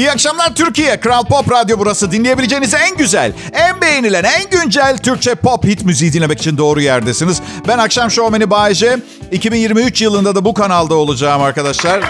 İyi 0.00 0.10
akşamlar 0.10 0.54
Türkiye. 0.54 1.00
Kral 1.00 1.24
Pop 1.24 1.52
Radyo 1.52 1.78
burası. 1.78 2.12
Dinleyebileceğiniz 2.12 2.74
en 2.74 2.96
güzel, 2.96 3.32
en 3.52 3.80
beğenilen, 3.80 4.24
en 4.24 4.50
güncel 4.50 4.98
Türkçe 4.98 5.34
pop 5.34 5.64
hit 5.64 5.84
müziği 5.84 6.12
dinlemek 6.12 6.38
için 6.38 6.58
doğru 6.58 6.80
yerdesiniz. 6.80 7.42
Ben 7.68 7.78
akşam 7.78 8.10
şovmeni 8.10 8.50
Bayece. 8.50 8.98
2023 9.32 10.02
yılında 10.02 10.34
da 10.34 10.44
bu 10.44 10.54
kanalda 10.54 10.94
olacağım 10.94 11.42
arkadaşlar. 11.42 12.00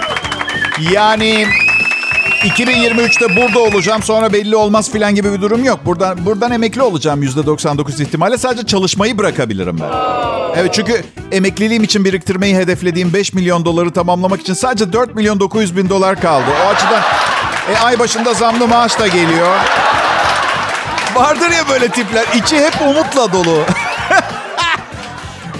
Yani 0.92 1.46
2023'te 2.42 3.36
burada 3.36 3.58
olacağım 3.58 4.02
sonra 4.02 4.32
belli 4.32 4.57
olmaz 4.57 4.93
filan 4.93 5.14
gibi 5.14 5.32
bir 5.32 5.41
durum 5.41 5.64
yok. 5.64 5.80
Buradan 5.86 6.27
buradan 6.27 6.52
emekli 6.52 6.82
olacağım 6.82 7.22
%99 7.22 8.02
ihtimalle. 8.02 8.38
Sadece 8.38 8.66
çalışmayı 8.66 9.18
bırakabilirim 9.18 9.77
ben. 9.80 9.91
Evet 10.57 10.75
çünkü 10.75 11.04
emekliliğim 11.32 11.84
için 11.84 12.04
biriktirmeyi 12.04 12.57
hedeflediğim 12.57 13.12
5 13.12 13.32
milyon 13.32 13.64
doları 13.64 13.91
tamamlamak 13.91 14.41
için 14.41 14.54
sadece 14.54 14.92
4 14.92 15.14
milyon 15.14 15.41
900 15.41 15.77
bin 15.77 15.88
dolar 15.88 16.20
kaldı. 16.20 16.46
O 16.66 16.68
açıdan 16.68 17.02
e, 17.70 17.84
ay 17.84 17.98
başında 17.98 18.34
zamlı 18.34 18.69
maaş 18.69 18.98
da 18.98 19.06
geliyor. 19.06 19.56
Vardır 21.15 21.51
ya 21.51 21.69
böyle 21.69 21.88
tipler. 21.88 22.24
içi 22.34 22.59
hep 22.59 22.80
umutla 22.83 23.33
dolu. 23.33 23.65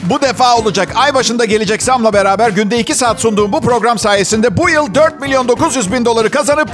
bu 0.02 0.20
defa 0.23 0.56
olacak. 0.56 0.88
Ay 0.95 1.15
başında 1.15 1.45
gelecek 1.45 1.82
zamla 1.82 2.12
beraber 2.12 2.48
günde 2.48 2.78
2 2.78 2.95
saat 2.95 3.20
sunduğum 3.20 3.52
bu 3.52 3.60
program 3.60 3.98
sayesinde 3.98 4.56
bu 4.56 4.70
yıl 4.70 4.95
4 4.95 5.20
milyon 5.20 5.48
900 5.48 5.92
bin 5.92 6.04
doları 6.04 6.30
kazanıp 6.30 6.68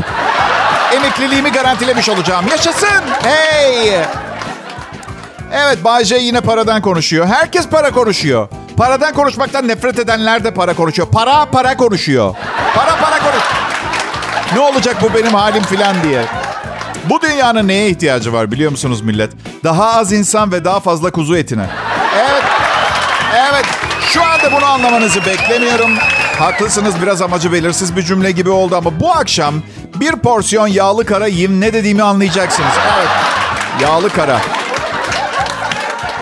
emekliliğimi 0.94 1.52
garantilemiş 1.52 2.08
olacağım. 2.08 2.44
Yaşasın. 2.50 3.02
Hey. 3.22 3.94
Evet 5.52 5.84
Bay 5.84 6.04
J 6.04 6.16
yine 6.18 6.40
paradan 6.40 6.82
konuşuyor. 6.82 7.26
Herkes 7.26 7.68
para 7.68 7.90
konuşuyor. 7.90 8.48
Paradan 8.76 9.14
konuşmaktan 9.14 9.68
nefret 9.68 9.98
edenler 9.98 10.44
de 10.44 10.54
para 10.54 10.74
konuşuyor. 10.74 11.08
Para 11.08 11.44
para 11.44 11.76
konuşuyor. 11.76 12.34
Para 12.74 12.96
para 12.96 13.18
konuş. 13.18 13.65
Ne 14.54 14.60
olacak 14.60 14.96
bu 15.02 15.14
benim 15.14 15.34
halim 15.34 15.62
filan 15.62 15.96
diye. 16.04 16.24
Bu 17.10 17.20
dünyanın 17.22 17.68
neye 17.68 17.88
ihtiyacı 17.88 18.32
var 18.32 18.50
biliyor 18.52 18.70
musunuz 18.70 19.00
millet? 19.00 19.32
Daha 19.64 19.92
az 19.94 20.12
insan 20.12 20.52
ve 20.52 20.64
daha 20.64 20.80
fazla 20.80 21.10
kuzu 21.10 21.36
etine. 21.36 21.66
Evet. 22.16 22.42
Evet. 23.34 23.64
Şu 24.00 24.22
anda 24.24 24.52
bunu 24.52 24.64
anlamanızı 24.64 25.24
beklemiyorum. 25.26 25.90
Haklısınız 26.38 27.02
biraz 27.02 27.22
amacı 27.22 27.52
belirsiz 27.52 27.96
bir 27.96 28.02
cümle 28.02 28.30
gibi 28.30 28.50
oldu 28.50 28.76
ama 28.76 29.00
bu 29.00 29.12
akşam 29.12 29.54
bir 29.94 30.12
porsiyon 30.12 30.66
yağlı 30.66 31.04
kara 31.04 31.26
yiyeyim 31.26 31.60
ne 31.60 31.72
dediğimi 31.72 32.02
anlayacaksınız. 32.02 32.72
Evet. 32.98 33.08
Yağlı 33.82 34.08
kara. 34.10 34.40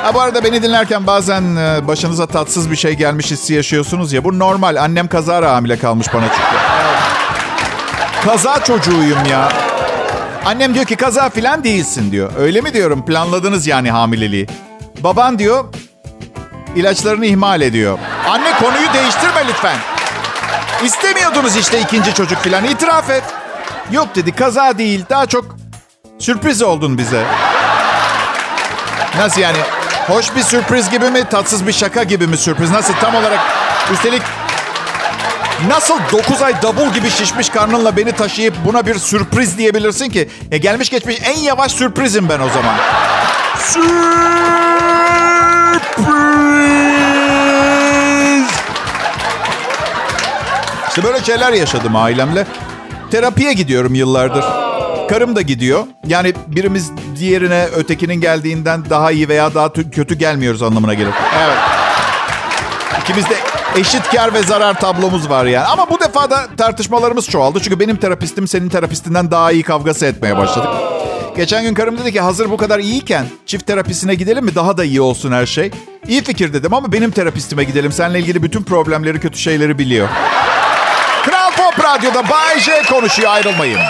Ha 0.03 0.15
bu 0.15 0.21
arada 0.21 0.45
beni 0.45 0.63
dinlerken 0.63 1.07
bazen 1.07 1.57
e, 1.57 1.87
başınıza 1.89 2.27
tatsız 2.27 2.71
bir 2.71 2.77
şey 2.77 2.93
gelmiş 2.93 3.31
hissi 3.31 3.55
yaşıyorsunuz 3.55 4.13
ya. 4.13 4.25
Bu 4.25 4.39
normal. 4.39 4.77
Annem 4.77 5.09
kazara 5.09 5.53
hamile 5.53 5.79
kalmış 5.79 6.15
bana 6.15 6.25
çünkü. 6.29 6.57
Evet. 6.85 6.99
Kaza 8.25 8.65
çocuğuyum 8.65 9.25
ya. 9.31 9.49
Annem 10.45 10.75
diyor 10.75 10.85
ki 10.85 10.97
kaza 10.97 11.31
filan 11.31 11.65
değilsin 11.65 12.13
diyor. 12.13 12.33
Öyle 12.39 12.61
mi 12.61 12.75
diyorum 12.75 13.05
planladınız 13.05 13.67
yani 13.67 13.91
hamileliği. 13.91 14.47
Baban 15.01 15.39
diyor 15.39 15.65
ilaçlarını 16.77 17.27
ihmal 17.27 17.61
ediyor. 17.61 17.99
Anne 18.29 18.53
konuyu 18.59 18.93
değiştirme 18.95 19.49
lütfen. 19.49 19.77
İstemiyordunuz 20.85 21.57
işte 21.57 21.81
ikinci 21.81 22.15
çocuk 22.15 22.39
filan 22.39 22.65
itiraf 22.65 23.11
et. 23.11 23.23
Yok 23.93 24.09
dedi 24.15 24.33
kaza 24.33 24.79
değil 24.79 25.05
daha 25.11 25.27
çok 25.27 25.57
sürpriz 26.19 26.63
oldun 26.63 26.99
bize. 26.99 27.25
Nasıl 29.19 29.41
yani? 29.41 29.59
Hoş 30.07 30.37
bir 30.37 30.43
sürpriz 30.43 30.91
gibi 30.91 31.11
mi? 31.11 31.25
Tatsız 31.31 31.67
bir 31.67 31.73
şaka 31.73 32.03
gibi 32.03 32.27
mi 32.27 32.37
sürpriz? 32.37 32.71
Nasıl 32.71 32.95
tam 32.95 33.15
olarak? 33.15 33.41
Üstelik 33.93 34.23
nasıl 35.69 35.99
9 36.13 36.43
ay 36.43 36.63
davul 36.63 36.93
gibi 36.95 37.11
şişmiş 37.11 37.49
karnınla 37.49 37.97
beni 37.97 38.13
taşıyıp 38.13 38.55
buna 38.65 38.87
bir 38.87 38.95
sürpriz 38.95 39.59
diyebilirsin 39.59 40.09
ki? 40.11 40.29
Ya 40.51 40.59
gelmiş 40.59 40.91
geçmiş 40.91 41.17
en 41.25 41.39
yavaş 41.39 41.73
sürprizim 41.73 42.29
ben 42.29 42.41
o 42.41 42.49
zaman. 42.49 42.75
Sürpriz! 43.59 44.15
İşte 50.89 51.05
böyle 51.05 51.25
şeyler 51.25 51.53
yaşadım 51.53 51.97
ailemle. 51.97 52.47
Terapiye 53.11 53.53
gidiyorum 53.53 53.95
yıllardır. 53.95 54.45
Karım 55.09 55.37
da 55.37 55.41
gidiyor. 55.41 55.87
Yani 56.07 56.35
birimiz 56.47 56.91
diğerine 57.19 57.65
ötekinin 57.77 58.15
geldiğinden 58.15 58.91
daha 58.91 59.11
iyi 59.11 59.29
veya 59.29 59.55
daha 59.55 59.73
kötü 59.73 60.15
gelmiyoruz 60.15 60.63
anlamına 60.63 60.95
gelir. 60.95 61.15
Evet. 61.39 61.59
İkimiz 63.03 63.31
de 63.31 63.35
eşit 63.77 64.11
kar 64.11 64.35
ve 64.35 64.43
zarar 64.43 64.81
tablomuz 64.81 65.31
var 65.31 65.45
yani. 65.45 65.67
Ama 65.67 65.91
bu 65.91 66.01
defa 66.01 66.31
da 66.31 66.47
tartışmalarımız 66.57 67.29
çoğaldı. 67.29 67.61
Çünkü 67.63 67.81
benim 67.81 67.97
terapistim 67.97 68.49
senin 68.49 68.69
terapistinden 68.69 69.31
daha 69.31 69.53
iyi 69.53 69.63
kavgası 69.63 70.07
etmeye 70.07 70.37
başladık. 70.37 70.71
Geçen 71.37 71.63
gün 71.63 71.75
karım 71.75 71.99
dedi 71.99 72.13
ki 72.13 72.21
hazır 72.21 72.51
bu 72.51 72.57
kadar 72.57 72.79
iyiyken 72.79 73.27
çift 73.47 73.67
terapisine 73.67 74.15
gidelim 74.15 74.45
mi? 74.45 74.55
Daha 74.55 74.77
da 74.77 74.85
iyi 74.85 75.01
olsun 75.01 75.33
her 75.33 75.47
şey. 75.47 75.71
İyi 76.09 76.25
fikir 76.25 76.53
dedim 76.53 76.75
ama 76.75 76.93
benim 76.93 77.11
terapistime 77.11 77.65
gidelim. 77.65 77.93
Seninle 77.93 78.19
ilgili 78.19 78.43
bütün 78.43 78.63
problemleri, 78.63 79.21
kötü 79.21 79.39
şeyleri 79.39 79.79
biliyor. 79.79 80.09
Kral 81.25 81.51
Pop 81.51 81.85
Radyo'da 81.85 82.29
Bay 82.29 82.61
J 82.61 82.83
konuşuyor 82.83 83.31
ayrılmayın. 83.33 83.81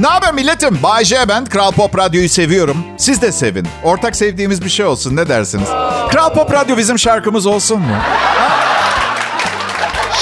Ne 0.00 0.06
haber 0.06 0.34
milletim? 0.34 0.78
Bay 0.82 1.04
J 1.04 1.28
ben. 1.28 1.44
Kral 1.44 1.72
Pop 1.72 1.98
Radyo'yu 1.98 2.28
seviyorum. 2.28 2.76
Siz 2.98 3.22
de 3.22 3.32
sevin. 3.32 3.68
Ortak 3.82 4.16
sevdiğimiz 4.16 4.64
bir 4.64 4.70
şey 4.70 4.86
olsun. 4.86 5.16
Ne 5.16 5.28
dersiniz? 5.28 5.68
Kral 6.10 6.34
Pop 6.34 6.52
Radyo 6.52 6.76
bizim 6.76 6.98
şarkımız 6.98 7.46
olsun 7.46 7.80
mu? 7.80 7.96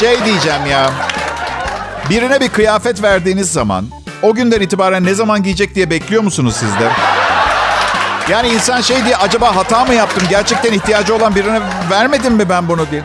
Şey 0.00 0.25
diyeceğim 0.25 0.67
ya. 0.71 0.91
Birine 2.11 2.41
bir 2.41 2.49
kıyafet 2.49 3.03
verdiğiniz 3.03 3.53
zaman 3.53 3.87
o 4.22 4.34
günden 4.34 4.61
itibaren 4.61 5.05
ne 5.05 5.15
zaman 5.15 5.43
giyecek 5.43 5.75
diye 5.75 5.91
bekliyor 5.91 6.22
musunuz 6.22 6.56
siz 6.61 6.71
de? 6.71 6.91
Yani 8.31 8.49
insan 8.49 8.81
şey 8.81 9.05
diye 9.05 9.17
acaba 9.17 9.56
hata 9.56 9.84
mı 9.84 9.94
yaptım? 9.94 10.22
Gerçekten 10.31 10.72
ihtiyacı 10.72 11.15
olan 11.15 11.34
birine 11.34 11.61
vermedim 11.91 12.34
mi 12.34 12.49
ben 12.49 12.69
bunu 12.69 12.91
diye. 12.91 13.03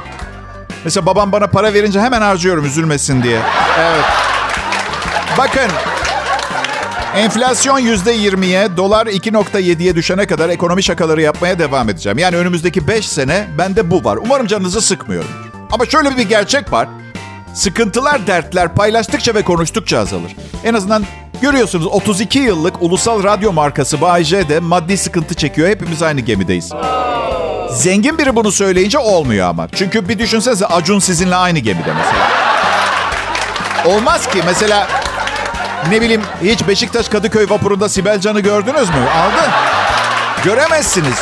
Mesela 0.84 1.06
babam 1.06 1.32
bana 1.32 1.48
para 1.48 1.74
verince 1.74 2.02
hemen 2.02 2.22
harcıyorum 2.22 2.66
üzülmesin 2.66 3.24
diye. 3.24 3.40
Evet. 3.80 4.06
Bakın. 5.38 5.93
Enflasyon 7.18 7.80
%20'ye, 7.80 8.78
dolar 8.78 9.08
2.7'ye 9.08 9.96
düşene 9.96 10.26
kadar 10.26 10.50
ekonomi 10.50 10.84
şakaları 10.84 11.22
yapmaya 11.22 11.60
devam 11.60 11.90
edeceğim. 11.90 12.18
Yani 12.18 12.38
önümüzdeki 12.38 12.88
5 12.88 13.08
sene 13.08 13.48
bende 13.58 13.92
bu 13.92 14.04
var. 14.04 14.18
Umarım 14.18 14.48
canınızı 14.48 14.82
sıkmıyorum. 14.82 15.30
Ama 15.72 15.86
şöyle 15.86 16.18
bir 16.18 16.30
gerçek 16.30 16.72
var. 16.72 16.88
Sıkıntılar, 17.54 18.28
dertler 18.28 18.76
paylaştıkça 18.76 19.36
ve 19.36 19.42
konuştukça 19.42 20.00
azalır. 20.00 20.36
En 20.64 20.74
azından 20.74 21.06
görüyorsunuz 21.42 21.88
32 21.88 22.40
yıllık 22.40 22.82
ulusal 22.82 23.24
radyo 23.24 23.54
markası 23.54 24.02
Bay 24.02 24.26
de 24.26 24.60
maddi 24.60 24.98
sıkıntı 24.98 25.36
çekiyor. 25.36 25.70
Hepimiz 25.70 26.02
aynı 26.02 26.22
gemideyiz. 26.22 26.70
Zengin 27.72 28.18
biri 28.18 28.36
bunu 28.36 28.52
söyleyince 28.52 29.00
olmuyor 29.00 29.50
ama. 29.50 29.68
Çünkü 29.76 30.10
bir 30.10 30.20
düşünsenize 30.20 30.66
Acun 30.66 31.00
sizinle 31.00 31.36
aynı 31.36 31.60
gemide 31.60 31.94
mesela. 31.94 32.28
Olmaz 33.86 34.30
ki 34.30 34.42
mesela 34.46 34.88
ne 35.90 36.02
bileyim 36.02 36.22
hiç 36.44 36.68
Beşiktaş 36.68 37.10
Kadıköy 37.10 37.50
vapurunda 37.50 37.90
Sibel 37.90 38.20
Can'ı 38.20 38.40
gördünüz 38.40 38.90
mü? 38.90 38.96
Aldın. 39.16 39.52
Göremezsiniz. 40.44 41.20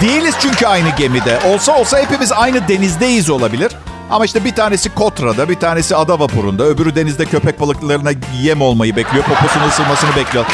Değiliz 0.00 0.34
çünkü 0.40 0.66
aynı 0.66 0.88
gemide. 0.88 1.38
Olsa 1.46 1.76
olsa 1.76 1.98
hepimiz 1.98 2.32
aynı 2.32 2.68
denizdeyiz 2.68 3.30
olabilir. 3.30 3.72
Ama 4.10 4.24
işte 4.24 4.44
bir 4.44 4.54
tanesi 4.54 4.94
Kotra'da, 4.94 5.48
bir 5.48 5.54
tanesi 5.54 5.96
ada 5.96 6.20
vapurunda, 6.20 6.64
öbürü 6.64 6.94
denizde 6.94 7.24
köpek 7.24 7.60
balıklarına 7.60 8.10
yem 8.42 8.62
olmayı 8.62 8.96
bekliyor, 8.96 9.24
poposunu 9.24 9.66
ısırmasını 9.68 10.16
bekliyor. 10.16 10.46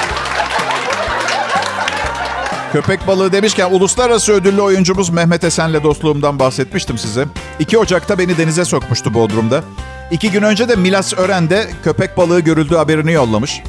Köpek 2.73 3.07
balığı 3.07 3.33
demişken 3.33 3.71
uluslararası 3.71 4.33
ödüllü 4.33 4.60
oyuncumuz 4.60 5.10
Mehmet 5.10 5.45
Esen'le 5.45 5.83
dostluğumdan 5.83 6.39
bahsetmiştim 6.39 6.98
size. 6.98 7.27
2 7.59 7.78
Ocak'ta 7.78 8.19
beni 8.19 8.39
denize 8.39 8.65
sokmuştu 8.65 9.15
Bodrum'da. 9.15 9.63
İki 10.11 10.31
gün 10.31 10.43
önce 10.43 10.69
de 10.69 10.77
Milas 10.77 11.13
Ören'de 11.13 11.71
köpek 11.85 12.17
balığı 12.17 12.41
görüldüğü 12.41 12.77
haberini 12.77 13.13
yollamış. 13.13 13.63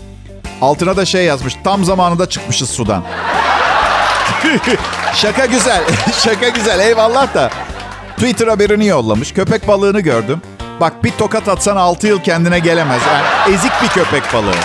Altına 0.61 0.97
da 0.97 1.05
şey 1.05 1.25
yazmış. 1.25 1.55
Tam 1.63 1.85
zamanında 1.85 2.29
çıkmışız 2.29 2.69
sudan. 2.69 3.03
Şaka 5.15 5.45
güzel. 5.45 5.83
Şaka 6.23 6.49
güzel. 6.49 6.79
Eyvallah 6.79 7.33
da. 7.33 7.49
Twitter 8.15 8.47
haberini 8.47 8.85
yollamış. 8.85 9.33
Köpek 9.33 9.67
balığını 9.67 9.99
gördüm. 9.99 10.41
Bak 10.79 11.03
bir 11.03 11.11
tokat 11.11 11.47
atsan 11.47 11.75
6 11.75 12.07
yıl 12.07 12.19
kendine 12.21 12.59
gelemez. 12.59 13.01
Yani 13.07 13.55
ezik 13.55 13.71
bir 13.83 13.87
köpek 13.87 14.33
balığı. 14.33 14.55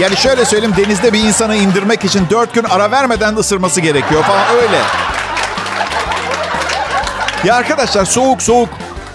Yani 0.00 0.16
şöyle 0.16 0.44
söyleyeyim 0.44 0.74
denizde 0.76 1.12
bir 1.12 1.20
insanı 1.24 1.56
indirmek 1.56 2.04
için 2.04 2.26
4 2.30 2.54
gün 2.54 2.64
ara 2.64 2.90
vermeden 2.90 3.36
ısırması 3.36 3.80
gerekiyor 3.80 4.22
falan 4.22 4.56
öyle. 4.56 4.78
Ya 7.44 7.54
arkadaşlar 7.54 8.04
soğuk 8.04 8.42
soğuk. 8.42 8.68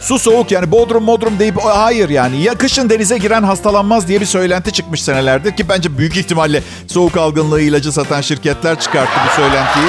Su 0.08 0.20
soğuk 0.20 0.52
yani 0.52 0.72
bodrum 0.72 1.04
modrum 1.04 1.40
deyip 1.40 1.56
hayır 1.64 2.10
yani. 2.10 2.42
Ya 2.42 2.54
kışın 2.54 2.90
denize 2.90 3.18
giren 3.18 3.44
hastalanmaz 3.44 4.08
diye 4.08 4.22
bir 4.22 4.26
söylenti 4.26 4.72
çıkmış 4.72 5.04
senelerdir. 5.04 5.56
Ki 5.56 5.70
bence 5.70 5.98
büyük 5.98 6.18
ihtimalle 6.18 6.64
soğuk 6.88 7.18
algınlığı 7.18 7.62
ilacı 7.62 7.92
satan 7.92 8.22
şirketler 8.22 8.80
çıkarttı 8.80 9.20
bu 9.28 9.36
söylentiyi. 9.42 9.86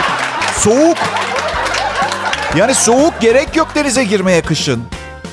Soğuk 0.57 0.97
Yani 2.57 2.75
soğuk 2.75 3.21
gerek 3.21 3.57
yok 3.57 3.69
denize 3.75 4.05
girmeye 4.05 4.43
kışın. 4.43 4.83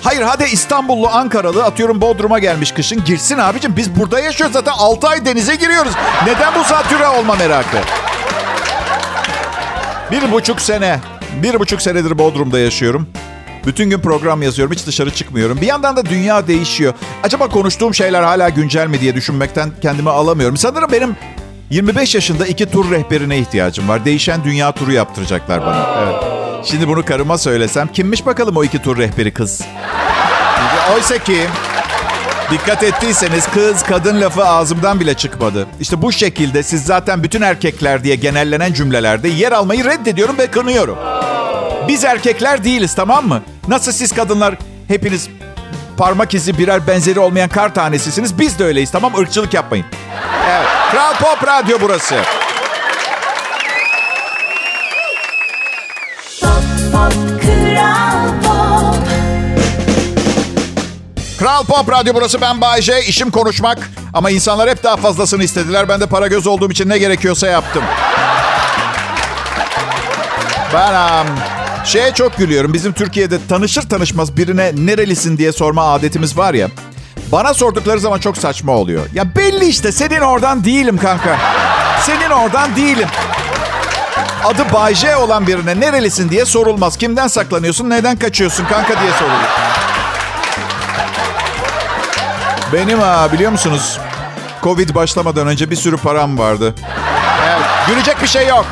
Hayır 0.03 0.21
hadi 0.21 0.43
İstanbullu, 0.43 1.07
Ankaralı 1.07 1.63
atıyorum 1.63 2.01
Bodrum'a 2.01 2.39
gelmiş 2.39 2.71
kışın. 2.71 3.03
Girsin 3.05 3.37
abicim 3.37 3.75
biz 3.77 3.95
burada 3.95 4.19
yaşıyoruz 4.19 4.53
zaten 4.53 4.73
6 4.77 5.07
ay 5.07 5.25
denize 5.25 5.55
giriyoruz. 5.55 5.93
Neden 6.25 6.53
bu 6.59 6.63
zatüre 6.63 7.07
olma 7.07 7.35
merakı? 7.35 7.77
Bir 10.11 10.31
buçuk 10.31 10.61
sene, 10.61 10.99
bir 11.43 11.59
buçuk 11.59 11.81
senedir 11.81 12.17
Bodrum'da 12.17 12.59
yaşıyorum. 12.59 13.07
Bütün 13.65 13.89
gün 13.89 13.99
program 13.99 14.41
yazıyorum, 14.41 14.73
hiç 14.73 14.87
dışarı 14.87 15.11
çıkmıyorum. 15.11 15.61
Bir 15.61 15.67
yandan 15.67 15.95
da 15.95 16.05
dünya 16.05 16.47
değişiyor. 16.47 16.93
Acaba 17.23 17.47
konuştuğum 17.47 17.93
şeyler 17.93 18.23
hala 18.23 18.49
güncel 18.49 18.87
mi 18.87 19.01
diye 19.01 19.15
düşünmekten 19.15 19.71
kendimi 19.81 20.09
alamıyorum. 20.09 20.57
Sanırım 20.57 20.91
benim 20.91 21.15
25 21.69 22.15
yaşında 22.15 22.47
iki 22.47 22.65
tur 22.65 22.91
rehberine 22.91 23.37
ihtiyacım 23.37 23.89
var. 23.89 24.05
Değişen 24.05 24.43
dünya 24.43 24.71
turu 24.71 24.91
yaptıracaklar 24.91 25.61
bana. 25.61 25.87
Evet. 26.03 26.23
Şimdi 26.65 26.87
bunu 26.87 27.05
karıma 27.05 27.37
söylesem, 27.37 27.87
kimmiş 27.87 28.25
bakalım 28.25 28.57
o 28.57 28.63
iki 28.63 28.81
tur 28.81 28.97
rehberi 28.97 29.33
kız? 29.33 29.61
Oysa 30.95 31.17
ki 31.17 31.37
dikkat 32.51 32.83
ettiyseniz 32.83 33.47
kız 33.47 33.83
kadın 33.83 34.21
lafı 34.21 34.45
ağzımdan 34.45 34.99
bile 34.99 35.13
çıkmadı. 35.13 35.67
İşte 35.79 36.01
bu 36.01 36.11
şekilde 36.11 36.63
siz 36.63 36.83
zaten 36.83 37.23
bütün 37.23 37.41
erkekler 37.41 38.03
diye 38.03 38.15
genellenen 38.15 38.73
cümlelerde 38.73 39.27
yer 39.27 39.51
almayı 39.51 39.85
reddediyorum 39.85 40.37
ve 40.37 40.47
kınıyorum. 40.47 40.97
Biz 41.87 42.03
erkekler 42.03 42.63
değiliz 42.63 42.95
tamam 42.95 43.27
mı? 43.27 43.41
Nasıl 43.67 43.91
siz 43.91 44.11
kadınlar 44.11 44.55
hepiniz 44.87 45.29
parmak 45.97 46.33
izi 46.33 46.57
birer 46.57 46.87
benzeri 46.87 47.19
olmayan 47.19 47.49
kar 47.49 47.73
tanesisiniz. 47.73 48.39
Biz 48.39 48.59
de 48.59 48.63
öyleyiz 48.63 48.91
tamam 48.91 49.11
mı? 49.11 49.21
Irkçılık 49.21 49.53
yapmayın. 49.53 49.85
Evet. 50.49 50.67
Kral 50.91 51.13
Pop 51.13 51.47
Radyo 51.47 51.77
burası. 51.81 52.15
Kral 61.39 61.63
Pop 61.63 61.91
Radyo 61.91 62.13
burası 62.13 62.41
ben 62.41 62.61
Bayece. 62.61 63.03
İşim 63.03 63.31
konuşmak. 63.31 63.77
Ama 64.13 64.29
insanlar 64.29 64.69
hep 64.69 64.83
daha 64.83 64.97
fazlasını 64.97 65.43
istediler. 65.43 65.89
Ben 65.89 66.01
de 66.01 66.05
para 66.05 66.27
göz 66.27 66.47
olduğum 66.47 66.71
için 66.71 66.89
ne 66.89 66.97
gerekiyorsa 66.97 67.47
yaptım. 67.47 67.83
Ben 70.73 70.93
um, 70.93 71.27
şeye 71.85 72.13
çok 72.13 72.37
gülüyorum. 72.37 72.73
Bizim 72.73 72.93
Türkiye'de 72.93 73.47
tanışır 73.49 73.89
tanışmaz 73.89 74.37
birine 74.37 74.71
nerelisin 74.75 75.37
diye 75.37 75.51
sorma 75.51 75.93
adetimiz 75.93 76.37
var 76.37 76.53
ya. 76.53 76.67
Bana 77.31 77.53
sordukları 77.53 77.99
zaman 77.99 78.19
çok 78.19 78.37
saçma 78.37 78.71
oluyor. 78.71 79.05
Ya 79.13 79.35
belli 79.35 79.65
işte 79.65 79.91
senin 79.91 80.21
oradan 80.21 80.63
değilim 80.63 80.97
kanka. 80.97 81.37
Senin 82.01 82.29
oradan 82.29 82.75
değilim. 82.75 83.07
Adı 84.43 84.73
Bayce 84.73 85.15
olan 85.15 85.47
birine 85.47 85.79
nerelisin 85.79 86.29
diye 86.29 86.45
sorulmaz. 86.45 86.97
Kimden 86.97 87.27
saklanıyorsun, 87.27 87.89
neden 87.89 88.19
kaçıyorsun 88.19 88.65
kanka 88.65 89.01
diye 89.01 89.11
sorulur. 89.11 89.49
Benim 92.73 92.99
ha 92.99 93.29
biliyor 93.33 93.51
musunuz? 93.51 93.99
Covid 94.63 94.95
başlamadan 94.95 95.47
önce 95.47 95.71
bir 95.71 95.75
sürü 95.75 95.97
param 95.97 96.37
vardı. 96.37 96.75
Evet, 97.47 97.65
gülecek 97.87 98.21
bir 98.21 98.27
şey 98.27 98.47
yok. 98.47 98.65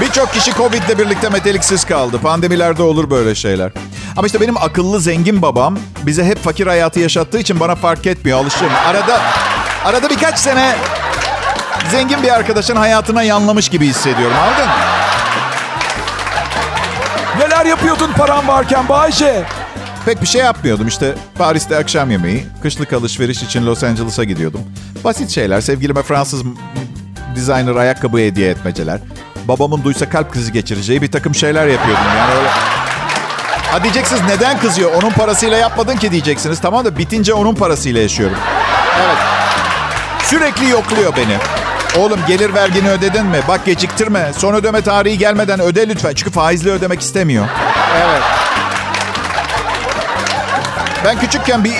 Birçok 0.00 0.32
kişi 0.32 0.54
Covid 0.54 0.82
ile 0.82 0.98
birlikte 0.98 1.28
meteliksiz 1.28 1.84
kaldı. 1.84 2.18
Pandemilerde 2.18 2.82
olur 2.82 3.10
böyle 3.10 3.34
şeyler. 3.34 3.72
Ama 4.16 4.26
işte 4.26 4.40
benim 4.40 4.56
akıllı 4.56 5.00
zengin 5.00 5.42
babam 5.42 5.78
bize 6.06 6.24
hep 6.24 6.38
fakir 6.38 6.66
hayatı 6.66 7.00
yaşattığı 7.00 7.38
için 7.38 7.60
bana 7.60 7.74
fark 7.74 8.06
etmiyor. 8.06 8.38
Alışım. 8.38 8.68
Arada 8.86 9.20
arada 9.84 10.10
birkaç 10.10 10.38
sene 10.38 10.76
zengin 11.90 12.22
bir 12.22 12.34
arkadaşın 12.34 12.76
hayatına 12.76 13.22
yanlamış 13.22 13.68
gibi 13.68 13.86
hissediyorum. 13.86 14.36
Anladın 14.42 14.70
Neler 17.38 17.66
yapıyordun 17.66 18.12
param 18.12 18.48
varken 18.48 18.88
Bayce? 18.88 19.44
Pek 20.04 20.22
bir 20.22 20.26
şey 20.26 20.40
yapmıyordum 20.40 20.88
işte. 20.88 21.14
Paris'te 21.38 21.76
akşam 21.76 22.10
yemeği, 22.10 22.46
kışlık 22.62 22.92
alışveriş 22.92 23.42
için 23.42 23.66
Los 23.66 23.84
Angeles'a 23.84 24.24
gidiyordum. 24.24 24.60
Basit 25.04 25.30
şeyler. 25.30 25.60
Sevgilime 25.60 26.02
Fransız 26.02 26.42
designer 27.36 27.76
ayakkabı 27.76 28.18
hediye 28.18 28.50
etmeceler. 28.50 29.00
Babamın 29.48 29.84
duysa 29.84 30.08
kalp 30.08 30.32
krizi 30.32 30.52
geçireceği 30.52 31.02
bir 31.02 31.12
takım 31.12 31.34
şeyler 31.34 31.66
yapıyordum 31.66 32.04
yani 32.18 32.34
öyle. 32.38 32.48
Ha 33.72 33.82
diyeceksiniz 33.82 34.22
neden 34.28 34.58
kızıyor? 34.60 34.92
Onun 35.02 35.10
parasıyla 35.10 35.56
yapmadın 35.56 35.96
ki 35.96 36.10
diyeceksiniz. 36.10 36.60
Tamam 36.60 36.84
da 36.84 36.98
bitince 36.98 37.34
onun 37.34 37.54
parasıyla 37.54 38.00
yaşıyorum. 38.00 38.36
Evet. 39.04 39.16
Sürekli 40.24 40.68
yokluyor 40.68 41.12
beni. 41.16 41.36
Oğlum 41.98 42.20
gelir 42.28 42.54
vergini 42.54 42.90
ödedin 42.90 43.26
mi? 43.26 43.38
Bak 43.48 43.64
geciktirme. 43.66 44.32
Son 44.38 44.54
ödeme 44.54 44.82
tarihi 44.82 45.18
gelmeden 45.18 45.60
öde 45.60 45.88
lütfen. 45.88 46.14
Çünkü 46.14 46.30
faizli 46.30 46.70
ödemek 46.70 47.00
istemiyor. 47.00 47.46
Evet. 47.96 48.22
Ben 51.04 51.20
küçükken 51.20 51.64
bir 51.64 51.74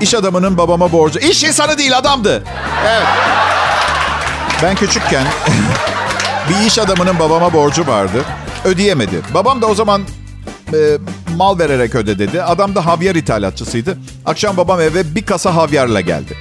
iş 0.00 0.14
adamının 0.14 0.58
babama 0.58 0.92
borcu... 0.92 1.18
İş 1.18 1.44
insanı 1.44 1.78
değil 1.78 1.98
adamdı. 1.98 2.44
Evet. 2.88 3.06
Ben 4.62 4.74
küçükken 4.74 5.24
bir 6.48 6.66
iş 6.66 6.78
adamının 6.78 7.18
babama 7.18 7.52
borcu 7.52 7.86
vardı. 7.86 8.24
Ödeyemedi. 8.64 9.20
Babam 9.34 9.62
da 9.62 9.66
o 9.66 9.74
zaman 9.74 10.02
e, 10.72 10.98
mal 11.36 11.58
vererek 11.58 11.94
öde 11.94 12.18
dedi. 12.18 12.42
Adam 12.42 12.74
da 12.74 12.86
havyar 12.86 13.14
ithalatçısıydı. 13.14 13.98
Akşam 14.26 14.56
babam 14.56 14.80
eve 14.80 15.14
bir 15.14 15.26
kasa 15.26 15.54
havyarla 15.54 16.00
geldi. 16.00 16.36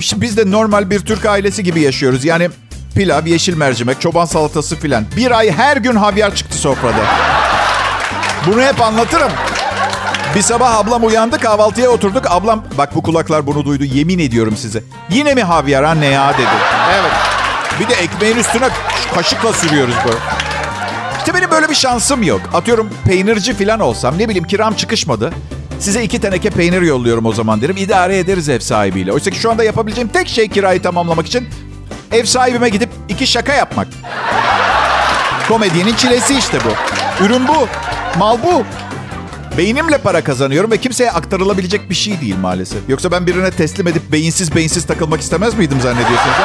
Şimdi 0.00 0.22
biz 0.22 0.36
de 0.36 0.50
normal 0.50 0.90
bir 0.90 1.00
Türk 1.00 1.26
ailesi 1.26 1.62
gibi 1.64 1.80
yaşıyoruz. 1.80 2.24
Yani 2.24 2.48
pilav, 2.94 3.26
yeşil 3.26 3.56
mercimek, 3.56 4.00
çoban 4.00 4.24
salatası 4.24 4.76
filan. 4.76 5.04
Bir 5.16 5.30
ay 5.30 5.50
her 5.52 5.76
gün 5.76 5.96
havyar 5.96 6.34
çıktı 6.34 6.58
sofrada. 6.58 7.02
Bunu 8.46 8.62
hep 8.62 8.82
anlatırım. 8.82 9.32
Bir 10.34 10.42
sabah 10.42 10.74
ablam 10.74 11.04
uyandı 11.04 11.38
kahvaltıya 11.38 11.90
oturduk. 11.90 12.24
Ablam 12.30 12.64
bak 12.78 12.94
bu 12.94 13.02
kulaklar 13.02 13.46
bunu 13.46 13.64
duydu 13.64 13.84
yemin 13.84 14.18
ediyorum 14.18 14.56
size. 14.56 14.82
Yine 15.10 15.34
mi 15.34 15.42
havyar 15.42 15.82
anne 15.82 16.06
ya 16.06 16.34
dedi. 16.34 16.46
Evet. 17.00 17.37
Bir 17.80 17.88
de 17.88 17.94
ekmeğin 17.94 18.36
üstüne 18.36 18.68
kaşıkla 19.14 19.52
sürüyoruz 19.52 19.94
böyle. 20.04 20.18
İşte 21.18 21.34
benim 21.34 21.50
böyle 21.50 21.68
bir 21.68 21.74
şansım 21.74 22.22
yok. 22.22 22.40
Atıyorum 22.54 22.90
peynirci 23.04 23.54
falan 23.54 23.80
olsam 23.80 24.18
ne 24.18 24.28
bileyim 24.28 24.46
kiram 24.46 24.74
çıkışmadı. 24.74 25.32
Size 25.80 26.02
iki 26.02 26.20
teneke 26.20 26.50
peynir 26.50 26.82
yolluyorum 26.82 27.26
o 27.26 27.32
zaman 27.32 27.60
derim. 27.60 27.76
İdare 27.76 28.18
ederiz 28.18 28.48
ev 28.48 28.60
sahibiyle. 28.60 29.12
Oysa 29.12 29.30
ki 29.30 29.38
şu 29.38 29.50
anda 29.50 29.64
yapabileceğim 29.64 30.08
tek 30.08 30.28
şey 30.28 30.48
kirayı 30.48 30.82
tamamlamak 30.82 31.26
için 31.26 31.48
ev 32.12 32.24
sahibime 32.24 32.68
gidip 32.68 32.88
iki 33.08 33.26
şaka 33.26 33.52
yapmak. 33.54 33.88
Komedyenin 35.48 35.94
çilesi 35.94 36.38
işte 36.38 36.58
bu. 36.64 37.24
Ürün 37.24 37.48
bu. 37.48 37.68
Mal 38.18 38.38
bu. 38.42 38.64
Beynimle 39.58 39.98
para 39.98 40.24
kazanıyorum 40.24 40.70
ve 40.70 40.76
kimseye 40.76 41.10
aktarılabilecek 41.10 41.90
bir 41.90 41.94
şey 41.94 42.20
değil 42.20 42.36
maalesef. 42.36 42.88
Yoksa 42.88 43.10
ben 43.10 43.26
birine 43.26 43.50
teslim 43.50 43.88
edip 43.88 44.12
beyinsiz 44.12 44.54
beyinsiz 44.54 44.86
takılmak 44.86 45.20
istemez 45.20 45.54
miydim 45.54 45.80
zannediyorsunuz? 45.80 46.36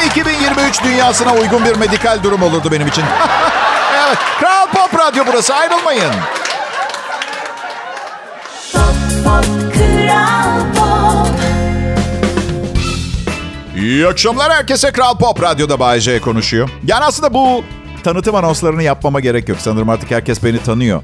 Tam 0.00 0.08
2023 0.08 0.84
dünyasına 0.84 1.34
uygun 1.34 1.64
bir 1.64 1.76
medikal 1.76 2.22
durum 2.22 2.42
olurdu 2.42 2.68
benim 2.72 2.86
için. 2.86 3.04
evet, 4.06 4.18
Kral 4.40 4.66
Pop 4.66 5.00
Radyo 5.00 5.24
burası 5.26 5.54
ayrılmayın. 5.54 6.12
Pop, 8.72 9.24
pop, 9.24 9.44
Kral 9.74 10.60
Pop. 10.74 11.28
İyi 13.76 14.06
akşamlar 14.06 14.52
herkese 14.52 14.92
Kral 14.92 15.18
Pop 15.18 15.42
Radyo'da 15.42 15.80
Bay 15.80 16.00
J 16.00 16.20
konuşuyor. 16.20 16.70
Yani 16.86 17.04
aslında 17.04 17.34
bu 17.34 17.64
tanıtım 18.04 18.34
anonslarını 18.34 18.82
yapmama 18.82 19.20
gerek 19.20 19.48
yok. 19.48 19.58
Sanırım 19.60 19.88
artık 19.88 20.10
herkes 20.10 20.44
beni 20.44 20.62
tanıyor 20.62 21.02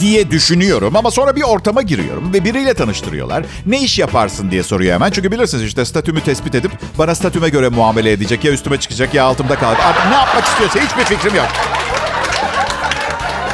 diye 0.00 0.30
düşünüyorum. 0.30 0.96
Ama 0.96 1.10
sonra 1.10 1.36
bir 1.36 1.42
ortama 1.42 1.82
giriyorum 1.82 2.32
ve 2.32 2.44
biriyle 2.44 2.74
tanıştırıyorlar. 2.74 3.44
Ne 3.66 3.80
iş 3.80 3.98
yaparsın 3.98 4.50
diye 4.50 4.62
soruyor 4.62 4.94
hemen. 4.94 5.10
Çünkü 5.10 5.32
bilirsiniz 5.32 5.64
işte 5.64 5.84
statümü 5.84 6.20
tespit 6.20 6.54
edip 6.54 6.70
bana 6.98 7.14
statüme 7.14 7.48
göre 7.48 7.68
muamele 7.68 8.12
edecek. 8.12 8.44
Ya 8.44 8.52
üstüme 8.52 8.80
çıkacak 8.80 9.14
ya 9.14 9.24
altımda 9.24 9.54
kalacak. 9.56 9.84
Artık 9.86 10.06
ne 10.10 10.14
yapmak 10.14 10.44
istiyorsa 10.44 10.80
hiçbir 10.80 11.16
fikrim 11.16 11.34
yok. 11.34 11.48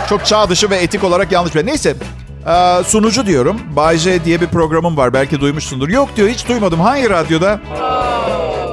Çok 0.08 0.26
çağ 0.26 0.48
dışı 0.48 0.70
ve 0.70 0.76
etik 0.76 1.04
olarak 1.04 1.32
yanlış 1.32 1.54
bir. 1.54 1.66
Neyse 1.66 1.94
ee, 2.46 2.82
sunucu 2.86 3.26
diyorum. 3.26 3.60
Bay 3.76 3.98
J 3.98 4.24
diye 4.24 4.40
bir 4.40 4.46
programım 4.46 4.96
var. 4.96 5.12
Belki 5.12 5.40
duymuşsundur. 5.40 5.88
Yok 5.88 6.08
diyor 6.16 6.28
hiç 6.28 6.48
duymadım. 6.48 6.80
Hangi 6.80 7.10
radyoda? 7.10 7.60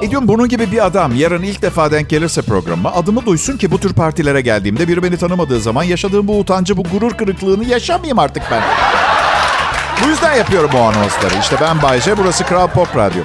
E 0.01 0.09
diyorum 0.11 0.27
bunun 0.27 0.49
gibi 0.49 0.71
bir 0.71 0.85
adam 0.85 1.15
yarın 1.15 1.43
ilk 1.43 1.61
defa 1.61 1.91
denk 1.91 2.09
gelirse 2.09 2.41
programa 2.41 2.93
adımı 2.93 3.25
duysun 3.25 3.57
ki 3.57 3.71
bu 3.71 3.79
tür 3.79 3.93
partilere 3.93 4.41
geldiğimde 4.41 4.87
biri 4.87 5.03
beni 5.03 5.17
tanımadığı 5.17 5.59
zaman 5.59 5.83
yaşadığım 5.83 6.27
bu 6.27 6.39
utancı, 6.39 6.77
bu 6.77 6.83
gurur 6.83 7.11
kırıklığını 7.11 7.65
yaşamayayım 7.65 8.19
artık 8.19 8.43
ben. 8.51 8.63
bu 10.03 10.09
yüzden 10.09 10.33
yapıyorum 10.35 10.69
bu 10.73 10.77
anonsları. 10.77 11.33
İşte 11.41 11.55
ben 11.61 11.81
Bayce, 11.81 12.17
burası 12.17 12.43
Kral 12.43 12.67
Pop 12.67 12.95
Radyo. 12.95 13.23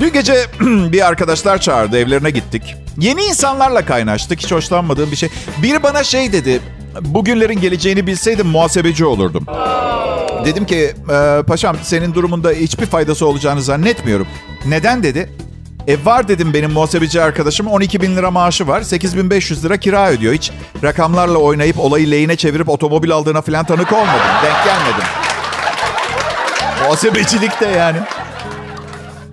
Dün 0.00 0.12
gece 0.12 0.46
bir 0.92 1.06
arkadaşlar 1.06 1.58
çağırdı, 1.58 1.98
evlerine 1.98 2.30
gittik. 2.30 2.74
Yeni 2.98 3.22
insanlarla 3.22 3.84
kaynaştık, 3.84 4.40
hiç 4.40 4.52
hoşlanmadığım 4.52 5.10
bir 5.10 5.16
şey. 5.16 5.28
Biri 5.62 5.82
bana 5.82 6.04
şey 6.04 6.32
dedi, 6.32 6.60
bugünlerin 7.00 7.60
geleceğini 7.60 8.06
bilseydim 8.06 8.46
muhasebeci 8.46 9.04
olurdum. 9.04 9.46
Dedim 10.44 10.66
ki, 10.66 10.94
e, 11.10 11.42
paşam 11.46 11.76
senin 11.82 12.14
durumunda 12.14 12.50
hiçbir 12.50 12.86
faydası 12.86 13.26
olacağını 13.26 13.62
zannetmiyorum. 13.62 14.26
Neden 14.66 15.02
dedi? 15.02 15.28
Ev 15.88 16.06
var 16.06 16.28
dedim 16.28 16.54
benim 16.54 16.70
muhasebeci 16.70 17.22
arkadaşım. 17.22 17.66
12 17.66 18.02
bin 18.02 18.16
lira 18.16 18.30
maaşı 18.30 18.68
var. 18.68 18.82
8500 18.82 19.64
lira 19.64 19.76
kira 19.76 20.10
ödüyor. 20.10 20.34
Hiç 20.34 20.50
rakamlarla 20.82 21.38
oynayıp 21.38 21.80
olayı 21.80 22.10
lehine 22.10 22.36
çevirip 22.36 22.68
otomobil 22.68 23.10
aldığına 23.10 23.42
falan 23.42 23.64
tanık 23.64 23.92
olmadım. 23.92 24.20
Denk 24.44 24.64
gelmedim. 24.64 25.04
Muhasebecilik 26.82 27.60
de 27.60 27.66
yani. 27.66 27.98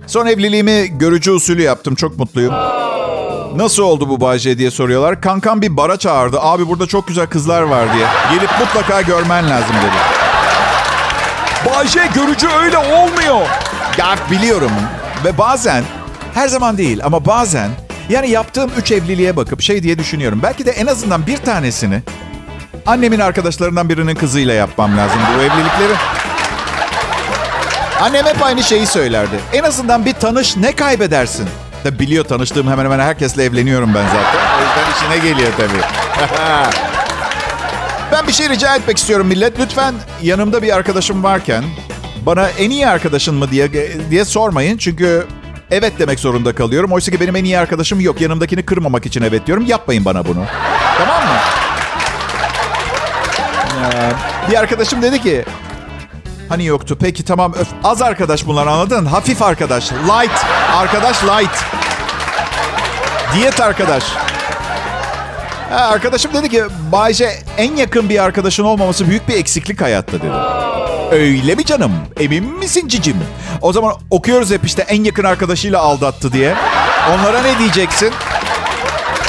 Son 0.06 0.26
evliliğimi 0.26 0.98
görücü 0.98 1.30
usulü 1.30 1.62
yaptım. 1.62 1.94
Çok 1.94 2.18
mutluyum. 2.18 2.54
Nasıl 3.56 3.82
oldu 3.82 4.08
bu 4.08 4.20
Bayce 4.20 4.58
diye 4.58 4.70
soruyorlar. 4.70 5.20
Kankam 5.20 5.62
bir 5.62 5.76
bara 5.76 5.96
çağırdı. 5.96 6.40
Abi 6.40 6.68
burada 6.68 6.86
çok 6.86 7.08
güzel 7.08 7.26
kızlar 7.26 7.62
var 7.62 7.94
diye. 7.94 8.06
Gelip 8.34 8.50
mutlaka 8.60 9.00
görmen 9.00 9.50
lazım 9.50 9.76
dedi. 9.76 9.96
Bayce 11.74 12.00
görücü 12.14 12.48
öyle 12.48 12.78
olmuyor. 12.78 13.40
Ya 13.98 14.16
biliyorum. 14.30 14.70
Ve 15.24 15.38
bazen, 15.38 15.84
her 16.34 16.48
zaman 16.48 16.78
değil 16.78 17.00
ama 17.04 17.26
bazen 17.26 17.70
yani 18.08 18.30
yaptığım 18.30 18.70
üç 18.78 18.92
evliliğe 18.92 19.36
bakıp 19.36 19.62
şey 19.62 19.82
diye 19.82 19.98
düşünüyorum. 19.98 20.40
Belki 20.42 20.66
de 20.66 20.70
en 20.70 20.86
azından 20.86 21.26
bir 21.26 21.36
tanesini 21.36 22.02
annemin 22.86 23.20
arkadaşlarından 23.20 23.88
birinin 23.88 24.14
kızıyla 24.14 24.54
yapmam 24.54 24.98
lazım 24.98 25.18
bu 25.36 25.42
evlilikleri. 25.42 25.94
Annem 28.00 28.26
hep 28.26 28.42
aynı 28.42 28.62
şeyi 28.62 28.86
söylerdi. 28.86 29.40
En 29.52 29.62
azından 29.62 30.04
bir 30.04 30.12
tanış 30.12 30.56
ne 30.56 30.72
kaybedersin? 30.72 31.48
Tabi 31.82 31.98
biliyor 31.98 32.24
tanıştığım 32.24 32.70
hemen 32.70 32.84
hemen 32.84 32.98
herkesle 32.98 33.44
evleniyorum 33.44 33.94
ben 33.94 34.04
zaten. 34.06 34.40
O 34.58 34.62
yüzden 34.62 34.92
işine 34.96 35.30
geliyor 35.30 35.52
tabii. 35.56 35.82
ben 38.12 38.26
bir 38.26 38.32
şey 38.32 38.48
rica 38.48 38.76
etmek 38.76 38.98
istiyorum 38.98 39.26
millet. 39.26 39.60
Lütfen 39.60 39.94
yanımda 40.22 40.62
bir 40.62 40.76
arkadaşım 40.76 41.22
varken 41.22 41.64
bana 42.26 42.48
en 42.48 42.70
iyi 42.70 42.88
arkadaşın 42.88 43.34
mı 43.34 43.50
diye 43.50 43.70
diye 44.10 44.24
sormayın. 44.24 44.76
Çünkü 44.76 45.26
evet 45.70 45.92
demek 45.98 46.20
zorunda 46.20 46.54
kalıyorum. 46.54 46.92
Oysa 46.92 47.12
ki 47.12 47.20
benim 47.20 47.36
en 47.36 47.44
iyi 47.44 47.58
arkadaşım 47.58 48.00
yok. 48.00 48.20
Yanımdakini 48.20 48.62
kırmamak 48.62 49.06
için 49.06 49.22
evet 49.22 49.46
diyorum. 49.46 49.66
Yapmayın 49.66 50.04
bana 50.04 50.24
bunu. 50.24 50.44
Tamam 50.98 51.22
mı? 51.22 51.38
Ee, 53.84 54.50
bir 54.50 54.56
arkadaşım 54.56 55.02
dedi 55.02 55.22
ki 55.22 55.44
Hani 56.50 56.64
yoktu. 56.64 56.96
Peki 57.00 57.24
tamam. 57.24 57.54
Öf, 57.60 57.68
az 57.84 58.02
arkadaş 58.02 58.46
bunlar 58.46 58.66
anladın? 58.66 59.06
Hafif 59.06 59.42
arkadaş. 59.42 59.92
Light. 59.92 60.44
Arkadaş 60.76 61.24
light. 61.24 61.64
Diyet 63.34 63.60
arkadaş. 63.60 64.04
Ha, 65.70 65.76
arkadaşım 65.76 66.34
dedi 66.34 66.48
ki 66.48 66.62
Bayce 66.92 67.32
en 67.58 67.76
yakın 67.76 68.08
bir 68.08 68.24
arkadaşın 68.24 68.64
olmaması 68.64 69.08
büyük 69.08 69.28
bir 69.28 69.34
eksiklik 69.34 69.80
hayatta 69.80 70.12
dedi. 70.12 70.30
Öyle 71.10 71.54
mi 71.54 71.64
canım? 71.64 71.92
Emin 72.20 72.44
misin 72.44 72.88
cicim? 72.88 73.16
O 73.62 73.72
zaman 73.72 73.94
okuyoruz 74.10 74.50
hep 74.50 74.64
işte 74.64 74.82
en 74.82 75.04
yakın 75.04 75.24
arkadaşıyla 75.24 75.80
aldattı 75.80 76.32
diye. 76.32 76.54
Onlara 77.14 77.42
ne 77.42 77.58
diyeceksin? 77.58 78.12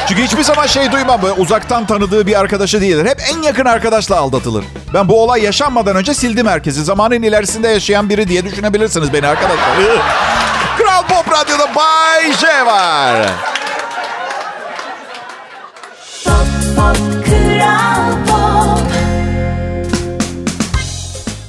Çünkü 0.07 0.23
hiçbir 0.23 0.43
zaman 0.43 0.65
şey 0.67 0.91
duymam. 0.91 1.21
Böyle 1.21 1.33
uzaktan 1.33 1.85
tanıdığı 1.85 2.27
bir 2.27 2.39
arkadaşı 2.39 2.81
değildir. 2.81 3.05
Hep 3.09 3.21
en 3.33 3.41
yakın 3.41 3.65
arkadaşla 3.65 4.17
aldatılır. 4.17 4.65
Ben 4.93 5.07
bu 5.09 5.23
olay 5.23 5.43
yaşanmadan 5.43 5.95
önce 5.95 6.13
sildim 6.13 6.47
herkesi. 6.47 6.83
Zamanın 6.83 7.23
ilerisinde 7.23 7.67
yaşayan 7.67 8.09
biri 8.09 8.27
diye 8.27 8.45
düşünebilirsiniz 8.45 9.13
beni 9.13 9.27
arkadaşlar. 9.27 9.57
Kral 10.77 11.03
Pop 11.03 11.31
Radyo'da 11.31 11.75
Bay 11.75 12.33
J 12.33 12.65
var. 12.65 13.29
Pop, 16.25 16.45
pop, 16.75 17.25
Kral 17.25 18.10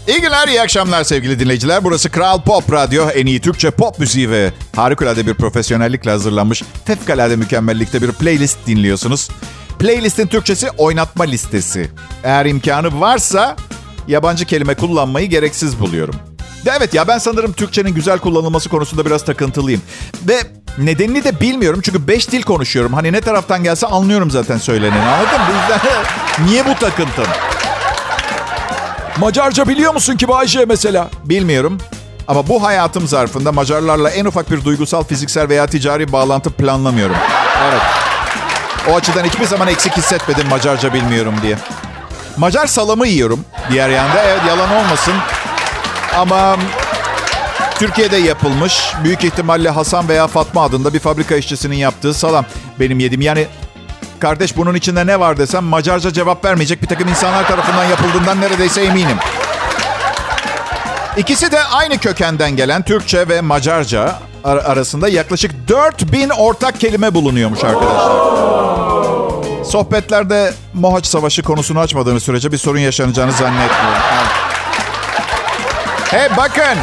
İyi 0.08 0.20
günler, 0.20 0.48
iyi 0.48 0.62
akşamlar 0.62 1.04
sevgili 1.04 1.38
dinleyiciler. 1.40 1.84
Burası 1.84 2.10
Kral 2.10 2.42
Pop 2.42 2.72
Radyo. 2.72 3.08
En 3.08 3.26
iyi 3.26 3.40
Türkçe 3.40 3.70
pop 3.70 3.98
müziği 3.98 4.30
ve 4.30 4.52
harikulade 4.76 5.26
bir 5.26 5.34
profesyonellikle 5.34 6.10
hazırlanmış 6.10 6.62
fevkalade 6.84 7.36
mükemmellikte 7.36 8.02
bir 8.02 8.12
playlist 8.12 8.58
dinliyorsunuz. 8.66 9.28
Playlistin 9.78 10.26
Türkçesi 10.26 10.70
oynatma 10.70 11.24
listesi. 11.24 11.90
Eğer 12.24 12.46
imkanı 12.46 13.00
varsa 13.00 13.56
yabancı 14.08 14.44
kelime 14.44 14.74
kullanmayı 14.74 15.28
gereksiz 15.28 15.80
buluyorum. 15.80 16.14
Evet 16.78 16.94
ya 16.94 17.08
ben 17.08 17.18
sanırım 17.18 17.52
Türkçenin 17.52 17.94
güzel 17.94 18.18
kullanılması 18.18 18.68
konusunda 18.68 19.06
biraz 19.06 19.24
takıntılıyım. 19.24 19.82
Ve 20.28 20.38
nedenini 20.78 21.24
de 21.24 21.40
bilmiyorum 21.40 21.80
çünkü 21.84 22.08
beş 22.08 22.30
dil 22.30 22.42
konuşuyorum. 22.42 22.92
Hani 22.92 23.12
ne 23.12 23.20
taraftan 23.20 23.64
gelse 23.64 23.86
anlıyorum 23.86 24.30
zaten 24.30 24.58
söyleneni 24.58 25.02
anladın 25.02 25.40
mı? 25.40 25.80
Niye 26.46 26.66
bu 26.66 26.74
takıntım? 26.74 27.26
Macarca 29.18 29.68
biliyor 29.68 29.94
musun 29.94 30.16
ki 30.16 30.28
Bayce 30.28 30.64
mesela? 30.64 31.10
Bilmiyorum. 31.24 31.78
Ama 32.28 32.48
bu 32.48 32.62
hayatım 32.62 33.06
zarfında 33.08 33.52
Macarlarla 33.52 34.10
en 34.10 34.24
ufak 34.24 34.50
bir 34.50 34.64
duygusal, 34.64 35.04
fiziksel 35.04 35.48
veya 35.48 35.66
ticari 35.66 36.12
bağlantı 36.12 36.50
planlamıyorum. 36.50 37.16
Evet. 37.70 37.82
O 38.90 38.96
açıdan 38.96 39.24
hiçbir 39.24 39.44
zaman 39.44 39.68
eksik 39.68 39.96
hissetmedim 39.96 40.48
Macarca 40.48 40.94
bilmiyorum 40.94 41.34
diye. 41.42 41.56
Macar 42.36 42.66
salamı 42.66 43.06
yiyorum 43.06 43.44
diğer 43.70 43.90
yanda. 43.90 44.22
Evet 44.22 44.40
yalan 44.48 44.76
olmasın. 44.76 45.14
Ama 46.16 46.56
Türkiye'de 47.78 48.16
yapılmış 48.16 48.92
büyük 49.04 49.24
ihtimalle 49.24 49.70
Hasan 49.70 50.08
veya 50.08 50.26
Fatma 50.26 50.62
adında 50.62 50.94
bir 50.94 50.98
fabrika 50.98 51.36
işçisinin 51.36 51.76
yaptığı 51.76 52.14
salam 52.14 52.44
benim 52.80 52.98
yedim. 52.98 53.20
Yani 53.20 53.46
kardeş 54.22 54.56
bunun 54.56 54.74
içinde 54.74 55.06
ne 55.06 55.20
var 55.20 55.36
desem 55.36 55.64
Macarca 55.64 56.12
cevap 56.12 56.44
vermeyecek 56.44 56.82
bir 56.82 56.86
takım 56.86 57.08
insanlar 57.08 57.48
tarafından 57.48 57.84
yapıldığından 57.84 58.40
neredeyse 58.40 58.82
eminim. 58.82 59.16
İkisi 61.16 61.52
de 61.52 61.64
aynı 61.64 61.98
kökenden 61.98 62.56
gelen 62.56 62.82
Türkçe 62.82 63.28
ve 63.28 63.40
Macarca 63.40 64.18
ar- 64.44 64.56
arasında 64.56 65.08
yaklaşık 65.08 65.68
4000 65.68 66.28
ortak 66.30 66.80
kelime 66.80 67.14
bulunuyormuş 67.14 67.64
arkadaşlar. 67.64 68.12
Sohbetlerde 69.64 70.52
Mohaç 70.74 71.06
Savaşı 71.06 71.42
konusunu 71.42 71.80
açmadığınız 71.80 72.22
sürece 72.22 72.52
bir 72.52 72.58
sorun 72.58 72.78
yaşanacağını 72.78 73.32
zannetmiyorum. 73.32 74.02
Hey 76.10 76.28
bakın. 76.36 76.78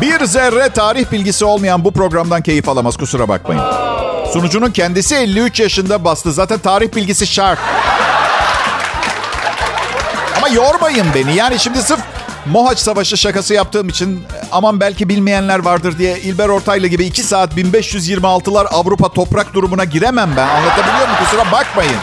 Bir 0.00 0.24
zerre 0.24 0.68
tarih 0.68 1.12
bilgisi 1.12 1.44
olmayan 1.44 1.84
bu 1.84 1.92
programdan 1.92 2.42
keyif 2.42 2.68
alamaz 2.68 2.96
kusura 2.96 3.28
bakmayın. 3.28 3.62
Sunucunun 4.32 4.70
kendisi 4.70 5.14
53 5.14 5.60
yaşında 5.60 6.04
bastı. 6.04 6.32
Zaten 6.32 6.58
tarih 6.58 6.94
bilgisi 6.96 7.26
şart. 7.26 7.58
Ama 10.36 10.48
yormayın 10.48 11.06
beni. 11.14 11.36
Yani 11.36 11.58
şimdi 11.58 11.82
sırf 11.82 12.00
Mohaç 12.46 12.78
Savaşı 12.78 13.16
şakası 13.16 13.54
yaptığım 13.54 13.88
için 13.88 14.24
aman 14.52 14.80
belki 14.80 15.08
bilmeyenler 15.08 15.58
vardır 15.58 15.98
diye 15.98 16.18
İlber 16.18 16.48
Ortaylı 16.48 16.86
gibi 16.86 17.04
2 17.04 17.22
saat 17.22 17.52
1526'lar 17.52 18.66
Avrupa 18.66 19.08
toprak 19.08 19.54
durumuna 19.54 19.84
giremem 19.84 20.30
ben. 20.36 20.48
Anlatabiliyor 20.48 21.08
muyum? 21.08 21.24
Kusura 21.24 21.52
bakmayın. 21.52 21.96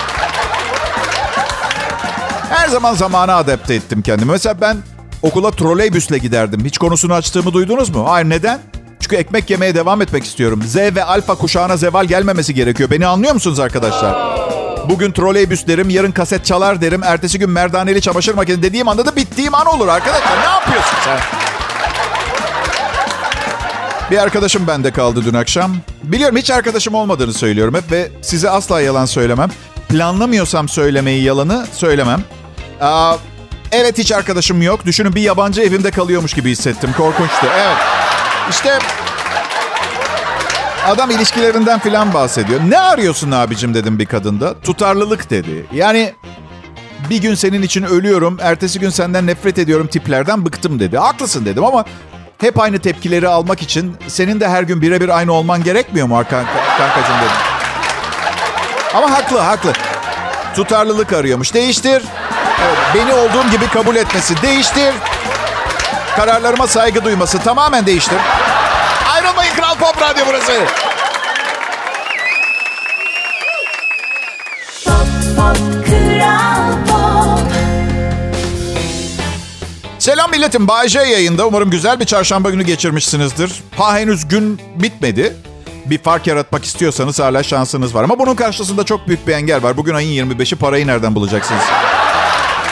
Her 2.49 2.67
zaman 2.67 2.93
zamana 2.93 3.35
adapte 3.35 3.73
ettim 3.75 4.01
kendimi. 4.01 4.31
Mesela 4.31 4.61
ben 4.61 4.77
okula 5.21 5.51
troleybüsle 5.51 6.17
giderdim. 6.17 6.65
Hiç 6.65 6.77
konusunu 6.77 7.13
açtığımı 7.13 7.53
duydunuz 7.53 7.89
mu? 7.89 8.09
Hayır 8.09 8.29
neden? 8.29 8.59
Çünkü 9.09 9.21
ekmek 9.21 9.49
yemeye 9.49 9.75
devam 9.75 10.01
etmek 10.01 10.23
istiyorum. 10.23 10.63
Z 10.65 10.75
ve 10.75 11.03
alfa 11.03 11.35
kuşağına 11.35 11.77
zeval 11.77 12.05
gelmemesi 12.05 12.53
gerekiyor. 12.53 12.89
Beni 12.89 13.07
anlıyor 13.07 13.33
musunuz 13.33 13.59
arkadaşlar? 13.59 14.15
Bugün 14.89 15.11
troleybüs 15.11 15.67
derim, 15.67 15.89
yarın 15.89 16.11
kaset 16.11 16.45
çalar 16.45 16.81
derim. 16.81 17.03
Ertesi 17.03 17.39
gün 17.39 17.49
merdaneli 17.49 18.01
çamaşır 18.01 18.33
makinesi 18.33 18.63
dediğim 18.63 18.87
anda 18.87 19.05
da 19.05 19.15
bittiğim 19.15 19.55
an 19.55 19.65
olur 19.65 19.87
arkadaşlar. 19.87 20.39
Ne 20.39 20.45
yapıyorsun 20.45 20.97
sen? 21.05 21.19
Bir 24.11 24.17
arkadaşım 24.17 24.67
bende 24.67 24.91
kaldı 24.91 25.25
dün 25.25 25.33
akşam. 25.33 25.75
Biliyorum 26.03 26.37
hiç 26.37 26.51
arkadaşım 26.51 26.95
olmadığını 26.95 27.33
söylüyorum 27.33 27.75
hep 27.75 27.91
ve 27.91 28.09
size 28.21 28.49
asla 28.49 28.81
yalan 28.81 29.05
söylemem. 29.05 29.49
Planlamıyorsam 29.89 30.69
söylemeyi 30.69 31.23
yalanı 31.23 31.67
söylemem. 31.73 32.23
Aa, 32.81 33.15
evet 33.71 33.97
hiç 33.97 34.11
arkadaşım 34.11 34.61
yok. 34.61 34.85
Düşünün 34.85 35.15
bir 35.15 35.21
yabancı 35.21 35.61
evimde 35.61 35.91
kalıyormuş 35.91 36.33
gibi 36.33 36.51
hissettim. 36.51 36.93
Korkunçtu. 36.97 37.47
Evet. 37.57 37.77
İşte 38.49 38.79
Adam 40.89 41.11
ilişkilerinden 41.11 41.79
filan 41.79 42.13
bahsediyor. 42.13 42.59
Ne 42.67 42.79
arıyorsun 42.79 43.31
abicim 43.31 43.73
dedim 43.73 43.99
bir 43.99 44.05
kadında. 44.05 44.59
Tutarlılık 44.59 45.29
dedi. 45.29 45.65
Yani 45.73 46.13
bir 47.09 47.21
gün 47.21 47.35
senin 47.35 47.61
için 47.61 47.83
ölüyorum, 47.83 48.37
ertesi 48.41 48.79
gün 48.79 48.89
senden 48.89 49.27
nefret 49.27 49.59
ediyorum 49.59 49.87
tiplerden 49.87 50.45
bıktım 50.45 50.79
dedi. 50.79 50.97
Haklısın 50.97 51.45
dedim 51.45 51.63
ama 51.63 51.85
hep 52.41 52.59
aynı 52.59 52.79
tepkileri 52.79 53.27
almak 53.27 53.61
için 53.61 53.97
senin 54.07 54.39
de 54.39 54.47
her 54.47 54.63
gün 54.63 54.81
birebir 54.81 55.09
aynı 55.09 55.33
olman 55.33 55.63
gerekmiyor 55.63 56.07
mu 56.07 56.15
kanka, 56.15 56.53
kankacığım 56.77 57.17
dedim. 57.17 57.37
Ama 58.95 59.11
haklı, 59.11 59.39
haklı. 59.39 59.73
Tutarlılık 60.55 61.13
arıyormuş. 61.13 61.53
Değiştir. 61.53 62.03
Beni 62.95 63.13
olduğum 63.13 63.51
gibi 63.51 63.67
kabul 63.67 63.95
etmesi. 63.95 64.41
Değiştir. 64.41 64.93
Kararlarıma 66.15 66.67
saygı 66.67 67.03
duyması. 67.03 67.39
Tamamen 67.39 67.85
değiştir. 67.85 68.17
Ayrılmayın 69.19 69.55
Kral 69.55 69.75
Pop 69.75 70.01
Radyo 70.01 70.25
burası. 70.27 70.51
Selam 79.99 80.31
milletim. 80.31 80.67
Bay 80.67 80.87
J 80.87 80.99
yayında. 80.99 81.47
Umarım 81.47 81.69
güzel 81.69 81.99
bir 81.99 82.05
çarşamba 82.05 82.49
günü 82.49 82.63
geçirmişsinizdir. 82.63 83.63
Ha 83.77 83.97
henüz 83.97 84.27
gün 84.27 84.61
bitmedi. 84.75 85.35
bir 85.85 85.97
fark 86.03 86.27
yaratmak 86.27 86.65
istiyorsanız 86.65 87.19
hala 87.19 87.43
şansınız 87.43 87.95
var. 87.95 88.03
Ama 88.03 88.19
bunun 88.19 88.35
karşısında 88.35 88.83
çok 88.83 89.07
büyük 89.07 89.27
bir 89.27 89.33
engel 89.33 89.63
var. 89.63 89.77
Bugün 89.77 89.93
ayın 89.95 90.29
25'i 90.29 90.57
parayı 90.57 90.87
nereden 90.87 91.15
bulacaksınız? 91.15 91.63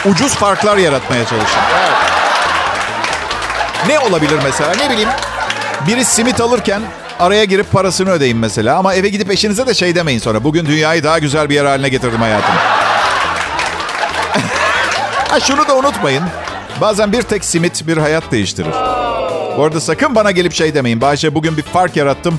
Ucuz 0.04 0.34
farklar 0.34 0.76
yaratmaya 0.76 1.24
çalışın. 1.26 1.60
Evet. 1.78 1.92
Ne 3.86 3.98
olabilir 3.98 4.38
mesela? 4.44 4.74
Ne 4.74 4.90
bileyim. 4.90 5.08
Biri 5.86 6.04
simit 6.04 6.40
alırken 6.40 6.82
araya 7.18 7.44
girip 7.44 7.72
parasını 7.72 8.10
ödeyin 8.10 8.36
mesela. 8.36 8.76
Ama 8.76 8.94
eve 8.94 9.08
gidip 9.08 9.30
eşinize 9.30 9.66
de 9.66 9.74
şey 9.74 9.94
demeyin 9.94 10.18
sonra. 10.18 10.44
Bugün 10.44 10.66
dünyayı 10.66 11.04
daha 11.04 11.18
güzel 11.18 11.48
bir 11.48 11.54
yer 11.54 11.64
haline 11.64 11.88
getirdim 11.88 12.20
hayatım. 12.20 12.54
ha 15.30 15.40
şunu 15.40 15.68
da 15.68 15.76
unutmayın. 15.76 16.24
Bazen 16.80 17.12
bir 17.12 17.22
tek 17.22 17.44
simit 17.44 17.86
bir 17.86 17.96
hayat 17.96 18.32
değiştirir. 18.32 18.72
Bu 19.56 19.64
arada 19.64 19.80
sakın 19.80 20.14
bana 20.14 20.30
gelip 20.30 20.52
şey 20.52 20.74
demeyin. 20.74 21.00
Bayşe 21.00 21.34
bugün 21.34 21.56
bir 21.56 21.62
fark 21.62 21.96
yarattım. 21.96 22.38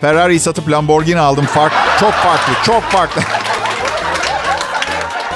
Ferrari'yi 0.00 0.40
satıp 0.40 0.70
Lamborghini 0.70 1.20
aldım. 1.20 1.46
Fark 1.46 1.72
çok 2.00 2.12
farklı, 2.12 2.52
çok 2.64 2.82
farklı. 2.82 3.22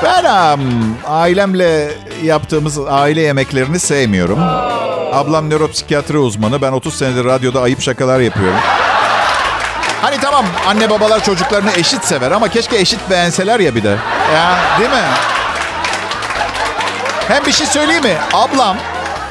ben 0.02 0.24
um, 0.24 0.60
ailemle 1.06 1.90
yaptığımız 2.24 2.78
aile 2.78 3.20
yemeklerini 3.20 3.78
sevmiyorum. 3.78 4.38
Ablam 5.12 5.50
nöropsikiyatri 5.50 6.18
uzmanı. 6.18 6.62
Ben 6.62 6.72
30 6.72 6.94
senedir 6.98 7.24
radyoda 7.24 7.62
ayıp 7.62 7.80
şakalar 7.82 8.20
yapıyorum. 8.20 8.58
Hani 10.02 10.16
tamam 10.20 10.44
anne 10.66 10.90
babalar 10.90 11.24
çocuklarını 11.24 11.70
eşit 11.72 12.04
sever 12.04 12.30
ama 12.30 12.48
keşke 12.48 12.76
eşit 12.78 13.10
beğenseler 13.10 13.60
ya 13.60 13.74
bir 13.74 13.82
de. 13.82 13.96
Ya 14.34 14.56
değil 14.78 14.90
mi? 14.90 14.96
Hem 17.28 17.46
bir 17.46 17.52
şey 17.52 17.66
söyleyeyim 17.66 18.02
mi? 18.04 18.16
Ablam 18.32 18.76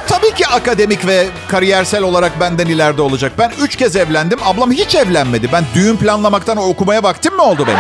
tabii 0.08 0.34
ki 0.34 0.48
akademik 0.48 1.08
ve 1.08 1.28
kariyersel 1.48 2.04
olarak 2.04 2.40
benden 2.40 2.66
ileride 2.66 3.02
olacak. 3.02 3.32
Ben 3.40 3.52
üç 3.62 3.76
kez 3.76 3.96
evlendim. 3.96 4.40
Ablam 4.46 4.72
hiç 4.72 4.96
evlenmedi. 4.96 5.50
Ben 5.54 5.64
düğün 5.76 5.98
planlamaktan 5.98 6.58
okumaya 6.58 7.04
vaktim 7.04 7.36
mi 7.36 7.42
oldu 7.42 7.68
benim? 7.68 7.80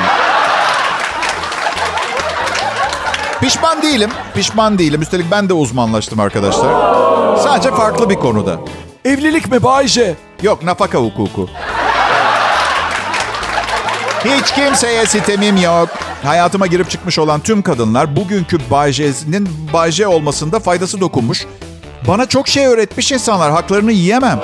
Pişman 3.42 3.82
değilim. 3.82 4.10
Pişman 4.36 4.80
değilim. 4.80 5.02
Üstelik 5.02 5.32
ben 5.32 5.50
de 5.50 5.54
uzmanlaştım 5.54 6.20
arkadaşlar. 6.20 7.07
Sadece 7.36 7.72
farklı 7.72 8.10
bir 8.10 8.16
konuda. 8.16 8.60
Evlilik 9.06 9.52
mi 9.52 9.64
Bayce? 9.64 10.16
Yok 10.42 10.64
nafaka 10.64 10.98
hukuku. 10.98 11.50
Hiç 14.26 14.52
kimseye 14.52 15.06
sitemim 15.06 15.58
yok. 15.58 15.90
Hayatıma 16.24 16.68
girip 16.68 16.90
çıkmış 16.90 17.20
olan 17.20 17.40
tüm 17.40 17.62
kadınlar 17.62 18.16
bugünkü 18.16 18.58
Bayce'nin 18.72 19.50
Bayce 19.74 20.08
olmasında 20.08 20.60
faydası 20.60 21.02
dokunmuş. 21.02 21.46
Bana 22.08 22.26
çok 22.26 22.48
şey 22.48 22.66
öğretmiş 22.66 23.12
insanlar. 23.12 23.52
Haklarını 23.52 23.92
yiyemem. 23.92 24.40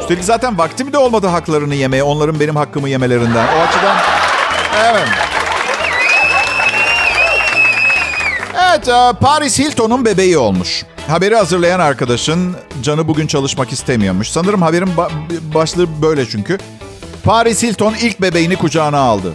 Üstelik 0.00 0.24
zaten 0.24 0.58
vaktim 0.58 0.92
de 0.92 0.98
olmadı 0.98 1.26
haklarını 1.26 1.74
yemeye. 1.74 2.02
Onların 2.02 2.40
benim 2.40 2.56
hakkımı 2.56 2.88
yemelerinden. 2.88 3.46
O 3.46 3.60
açıdan... 3.60 3.96
Evet. 4.84 5.08
Evet, 8.76 8.88
e, 8.88 9.12
Paris 9.20 9.58
Hilton'un 9.58 10.04
bebeği 10.04 10.38
olmuş. 10.38 10.84
Haberi 11.08 11.36
hazırlayan 11.36 11.80
arkadaşın 11.80 12.56
canı 12.82 13.08
bugün 13.08 13.26
çalışmak 13.26 13.72
istemiyormuş. 13.72 14.28
Sanırım 14.30 14.62
haberin 14.62 14.86
ba- 14.96 15.10
başlığı 15.54 16.02
böyle 16.02 16.26
çünkü. 16.26 16.58
Paris 17.24 17.62
Hilton 17.62 17.94
ilk 17.94 18.20
bebeğini 18.20 18.56
kucağına 18.56 18.98
aldı. 18.98 19.32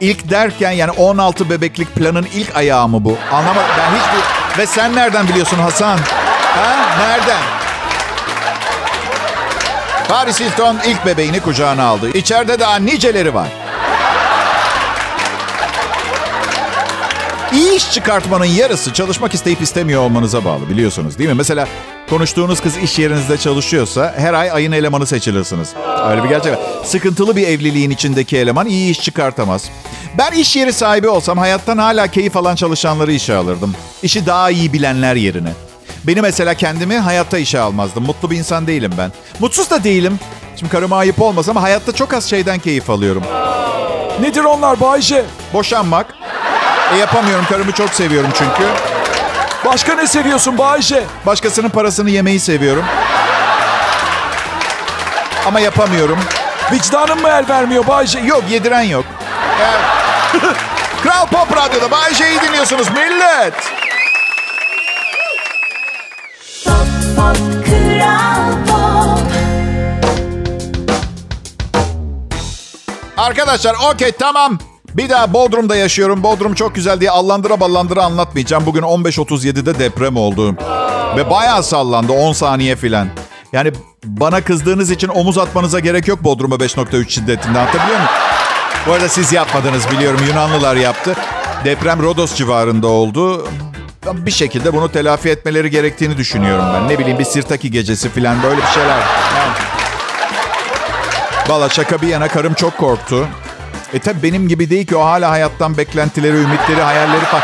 İlk 0.00 0.30
derken 0.30 0.70
yani 0.70 0.90
16 0.90 1.50
bebeklik 1.50 1.94
planın 1.94 2.26
ilk 2.34 2.56
ayağı 2.56 2.88
mı 2.88 3.04
bu? 3.04 3.16
Anlamadım. 3.32 3.68
Ben 3.78 3.98
hiçbir... 3.98 4.58
Ve 4.58 4.66
sen 4.66 4.94
nereden 4.94 5.28
biliyorsun 5.28 5.58
Hasan? 5.58 5.98
Ha? 6.42 6.96
Nereden? 6.98 7.42
Paris 10.08 10.40
Hilton 10.40 10.76
ilk 10.86 11.06
bebeğini 11.06 11.40
kucağına 11.40 11.84
aldı. 11.84 12.10
İçeride 12.10 12.60
daha 12.60 12.76
niceleri 12.76 13.34
var. 13.34 13.48
İyi 17.52 17.76
iş 17.76 17.92
çıkartmanın 17.92 18.44
yarısı 18.44 18.92
çalışmak 18.92 19.34
isteyip 19.34 19.62
istemiyor 19.62 20.02
olmanıza 20.02 20.44
bağlı 20.44 20.68
biliyorsunuz 20.68 21.18
değil 21.18 21.30
mi? 21.30 21.34
Mesela 21.34 21.68
konuştuğunuz 22.10 22.60
kız 22.60 22.76
iş 22.76 22.98
yerinizde 22.98 23.38
çalışıyorsa 23.38 24.14
her 24.16 24.34
ay 24.34 24.50
ayın 24.50 24.72
elemanı 24.72 25.06
seçilirsiniz. 25.06 25.68
Öyle 26.10 26.24
bir 26.24 26.28
gerçek 26.28 26.52
var. 26.52 26.58
Sıkıntılı 26.84 27.36
bir 27.36 27.48
evliliğin 27.48 27.90
içindeki 27.90 28.36
eleman 28.36 28.66
iyi 28.66 28.90
iş 28.90 29.00
çıkartamaz. 29.00 29.70
Ben 30.18 30.32
iş 30.32 30.56
yeri 30.56 30.72
sahibi 30.72 31.08
olsam 31.08 31.38
hayattan 31.38 31.78
hala 31.78 32.06
keyif 32.06 32.36
alan 32.36 32.54
çalışanları 32.54 33.12
işe 33.12 33.34
alırdım. 33.34 33.74
İşi 34.02 34.26
daha 34.26 34.50
iyi 34.50 34.72
bilenler 34.72 35.14
yerine. 35.14 35.52
Beni 36.04 36.20
mesela 36.20 36.54
kendimi 36.54 36.98
hayatta 36.98 37.38
işe 37.38 37.60
almazdım. 37.60 38.04
Mutlu 38.04 38.30
bir 38.30 38.36
insan 38.36 38.66
değilim 38.66 38.92
ben. 38.98 39.12
Mutsuz 39.40 39.70
da 39.70 39.84
değilim. 39.84 40.20
Şimdi 40.56 40.72
karıma 40.72 40.96
ayıp 40.96 41.22
olmaz 41.22 41.48
ama 41.48 41.62
hayatta 41.62 41.92
çok 41.92 42.14
az 42.14 42.30
şeyden 42.30 42.58
keyif 42.58 42.90
alıyorum. 42.90 43.22
Nedir 44.20 44.44
onlar 44.44 44.80
Bayce? 44.80 45.24
Boşanmak. 45.52 46.14
E 46.94 46.96
yapamıyorum. 46.96 47.44
Karımı 47.44 47.72
çok 47.72 47.90
seviyorum 47.90 48.30
çünkü. 48.34 48.62
Başka 49.64 49.94
ne 49.94 50.06
seviyorsun 50.06 50.58
Bayce? 50.58 51.04
Başkasının 51.26 51.68
parasını 51.68 52.10
yemeyi 52.10 52.40
seviyorum. 52.40 52.84
Ama 55.46 55.60
yapamıyorum. 55.60 56.18
Vicdanın 56.72 57.20
mı 57.22 57.28
el 57.28 57.48
vermiyor 57.48 57.86
Bayce? 57.86 58.18
Yok 58.18 58.42
yediren 58.50 58.82
yok. 58.82 59.04
Evet. 59.60 59.80
Kral 61.02 61.26
Pop 61.26 61.56
Radyo'da 61.56 61.90
Bay 61.90 62.14
J'yi 62.14 62.40
dinliyorsunuz 62.40 62.88
millet. 62.90 63.54
Pop, 66.64 66.86
pop, 67.16 67.36
Kral 67.66 68.52
Pop. 68.68 69.28
Arkadaşlar 73.16 73.76
okey 73.92 74.12
tamam. 74.12 74.58
Bir 74.94 75.08
daha 75.08 75.32
Bodrum'da 75.32 75.76
yaşıyorum. 75.76 76.22
Bodrum 76.22 76.54
çok 76.54 76.74
güzel 76.74 77.00
diye 77.00 77.10
allandıra 77.10 77.60
ballandıra 77.60 78.02
anlatmayacağım. 78.04 78.66
Bugün 78.66 78.82
15.37'de 78.82 79.78
deprem 79.78 80.16
oldu. 80.16 80.56
Ve 81.16 81.30
bayağı 81.30 81.62
sallandı 81.62 82.12
10 82.12 82.32
saniye 82.32 82.76
filan. 82.76 83.08
Yani 83.52 83.72
bana 84.04 84.40
kızdığınız 84.40 84.90
için 84.90 85.08
omuz 85.08 85.38
atmanıza 85.38 85.80
gerek 85.80 86.08
yok 86.08 86.24
Bodrum'a 86.24 86.54
5.3 86.54 87.08
şiddetinde 87.08 87.58
anlatabiliyor 87.58 87.98
muyum? 87.98 88.10
Bu 88.86 88.92
arada 88.92 89.08
siz 89.08 89.32
yapmadınız 89.32 89.90
biliyorum. 89.90 90.20
Yunanlılar 90.28 90.76
yaptı. 90.76 91.14
Deprem 91.64 92.02
Rodos 92.02 92.34
civarında 92.34 92.86
oldu. 92.86 93.48
Bir 94.12 94.30
şekilde 94.30 94.72
bunu 94.72 94.92
telafi 94.92 95.28
etmeleri 95.28 95.70
gerektiğini 95.70 96.16
düşünüyorum 96.16 96.64
ben. 96.74 96.88
Ne 96.88 96.98
bileyim 96.98 97.18
bir 97.18 97.24
Sirtaki 97.24 97.70
gecesi 97.70 98.08
falan 98.08 98.42
böyle 98.42 98.56
bir 98.56 98.66
şeyler. 98.66 98.98
Yani. 98.98 99.52
Valla 101.48 101.68
şaka 101.68 102.02
bir 102.02 102.08
yana 102.08 102.28
karım 102.28 102.54
çok 102.54 102.78
korktu. 102.78 103.28
E 103.94 103.98
tabi 103.98 104.22
benim 104.22 104.48
gibi 104.48 104.70
değil 104.70 104.86
ki 104.86 104.96
o 104.96 105.04
hala 105.04 105.30
hayattan 105.30 105.76
beklentileri, 105.76 106.36
ümitleri, 106.36 106.82
hayalleri 106.82 107.24
falan. 107.24 107.42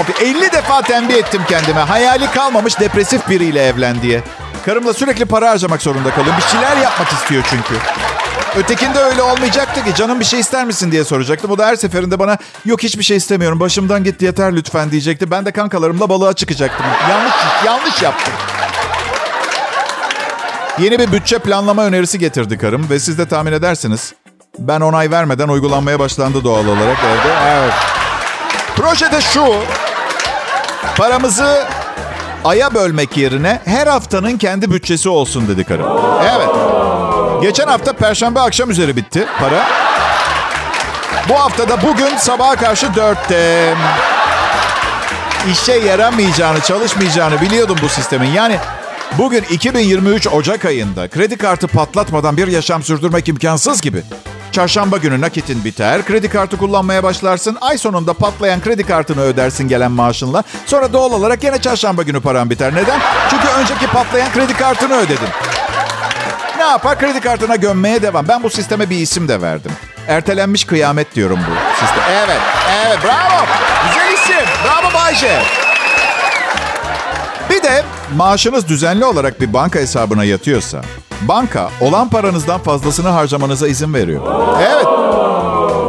Of, 0.00 0.22
50 0.22 0.52
defa 0.52 0.82
tembih 0.82 1.14
ettim 1.14 1.42
kendime. 1.48 1.80
Hayali 1.80 2.30
kalmamış 2.30 2.80
depresif 2.80 3.28
biriyle 3.28 3.66
evlen 3.66 4.02
diye. 4.02 4.22
Karımla 4.64 4.94
sürekli 4.94 5.24
para 5.24 5.50
harcamak 5.50 5.82
zorunda 5.82 6.10
kalıyorum. 6.10 6.40
Bir 6.40 6.52
şeyler 6.52 6.76
yapmak 6.76 7.12
istiyor 7.12 7.44
çünkü. 7.50 7.74
Ötekinde 8.56 8.98
öyle 8.98 9.22
olmayacaktı 9.22 9.84
ki. 9.84 9.94
Canım 9.94 10.20
bir 10.20 10.24
şey 10.24 10.40
ister 10.40 10.64
misin 10.64 10.92
diye 10.92 11.04
soracaktım. 11.04 11.50
O 11.50 11.58
da 11.58 11.66
her 11.66 11.76
seferinde 11.76 12.18
bana 12.18 12.38
yok 12.64 12.82
hiçbir 12.82 13.04
şey 13.04 13.16
istemiyorum. 13.16 13.60
Başımdan 13.60 14.04
gitti 14.04 14.24
yeter 14.24 14.56
lütfen 14.56 14.90
diyecekti. 14.90 15.30
Ben 15.30 15.46
de 15.46 15.52
kankalarımla 15.52 16.08
balığa 16.08 16.32
çıkacaktım. 16.32 16.86
Yanlış, 17.10 17.34
yanlış 17.66 18.02
yaptım. 18.02 18.34
Yeni 20.78 20.98
bir 20.98 21.12
bütçe 21.12 21.38
planlama 21.38 21.84
önerisi 21.84 22.18
getirdi 22.18 22.58
karım 22.58 22.90
ve 22.90 22.98
siz 22.98 23.18
de 23.18 23.28
tahmin 23.28 23.52
edersiniz. 23.52 24.14
Ben 24.58 24.80
onay 24.80 25.10
vermeden 25.10 25.48
uygulanmaya 25.48 25.98
başlandı 25.98 26.44
doğal 26.44 26.66
olarak 26.66 26.98
evde. 26.98 27.34
Evet. 27.48 27.72
Projede 28.76 29.20
şu. 29.20 29.54
Paramızı 30.96 31.64
aya 32.44 32.74
bölmek 32.74 33.16
yerine 33.16 33.60
her 33.64 33.86
haftanın 33.86 34.38
kendi 34.38 34.70
bütçesi 34.70 35.08
olsun 35.08 35.48
dedi 35.48 35.64
karım. 35.64 35.86
Evet. 36.36 36.48
Geçen 37.42 37.66
hafta 37.66 37.92
perşembe 37.92 38.40
akşam 38.40 38.70
üzeri 38.70 38.96
bitti 38.96 39.26
para. 39.40 39.66
Bu 41.28 41.40
haftada 41.40 41.82
bugün 41.82 42.16
sabaha 42.16 42.56
karşı 42.56 42.94
dörtte. 42.94 43.74
İşe 45.52 45.72
yaramayacağını, 45.72 46.60
çalışmayacağını 46.60 47.40
biliyordum 47.40 47.76
bu 47.82 47.88
sistemin. 47.88 48.30
Yani 48.30 48.56
bugün 49.18 49.44
2023 49.50 50.26
Ocak 50.26 50.64
ayında 50.64 51.08
kredi 51.08 51.36
kartı 51.36 51.68
patlatmadan 51.68 52.36
bir 52.36 52.46
yaşam 52.48 52.82
sürdürmek 52.82 53.28
imkansız 53.28 53.80
gibi. 53.80 54.02
Çarşamba 54.54 54.96
günü 54.96 55.20
nakitin 55.20 55.64
biter, 55.64 56.04
kredi 56.04 56.28
kartı 56.28 56.56
kullanmaya 56.56 57.02
başlarsın. 57.02 57.58
Ay 57.60 57.78
sonunda 57.78 58.12
patlayan 58.12 58.60
kredi 58.60 58.86
kartını 58.86 59.20
ödersin 59.20 59.68
gelen 59.68 59.92
maaşınla. 59.92 60.42
Sonra 60.66 60.92
doğal 60.92 61.12
olarak 61.12 61.44
yine 61.44 61.60
çarşamba 61.60 62.02
günü 62.02 62.20
paran 62.20 62.50
biter. 62.50 62.74
Neden? 62.74 63.00
Çünkü 63.30 63.48
önceki 63.48 63.86
patlayan 63.86 64.32
kredi 64.32 64.54
kartını 64.54 64.96
ödedin. 64.96 65.28
Ne 66.56 66.62
yapar? 66.62 66.98
Kredi 66.98 67.20
kartına 67.20 67.56
gömmeye 67.56 68.02
devam. 68.02 68.28
Ben 68.28 68.42
bu 68.42 68.50
sisteme 68.50 68.90
bir 68.90 68.96
isim 68.96 69.28
de 69.28 69.42
verdim. 69.42 69.72
Ertelenmiş 70.08 70.64
kıyamet 70.64 71.14
diyorum 71.14 71.38
bu 71.50 71.80
sistem. 71.80 72.04
Evet, 72.10 72.40
evet 72.86 72.98
bravo. 73.04 73.46
Güzel 73.88 74.12
isim. 74.12 74.48
Bravo 74.64 74.94
Bayce. 74.94 75.42
Bir 77.50 77.62
de 77.62 77.84
maaşınız 78.16 78.68
düzenli 78.68 79.04
olarak 79.04 79.40
bir 79.40 79.52
banka 79.52 79.78
hesabına 79.78 80.24
yatıyorsa 80.24 80.80
Banka 81.22 81.70
olan 81.80 82.08
paranızdan 82.08 82.60
fazlasını 82.60 83.08
harcamanıza 83.08 83.68
izin 83.68 83.94
veriyor. 83.94 84.22
Evet. 84.60 84.86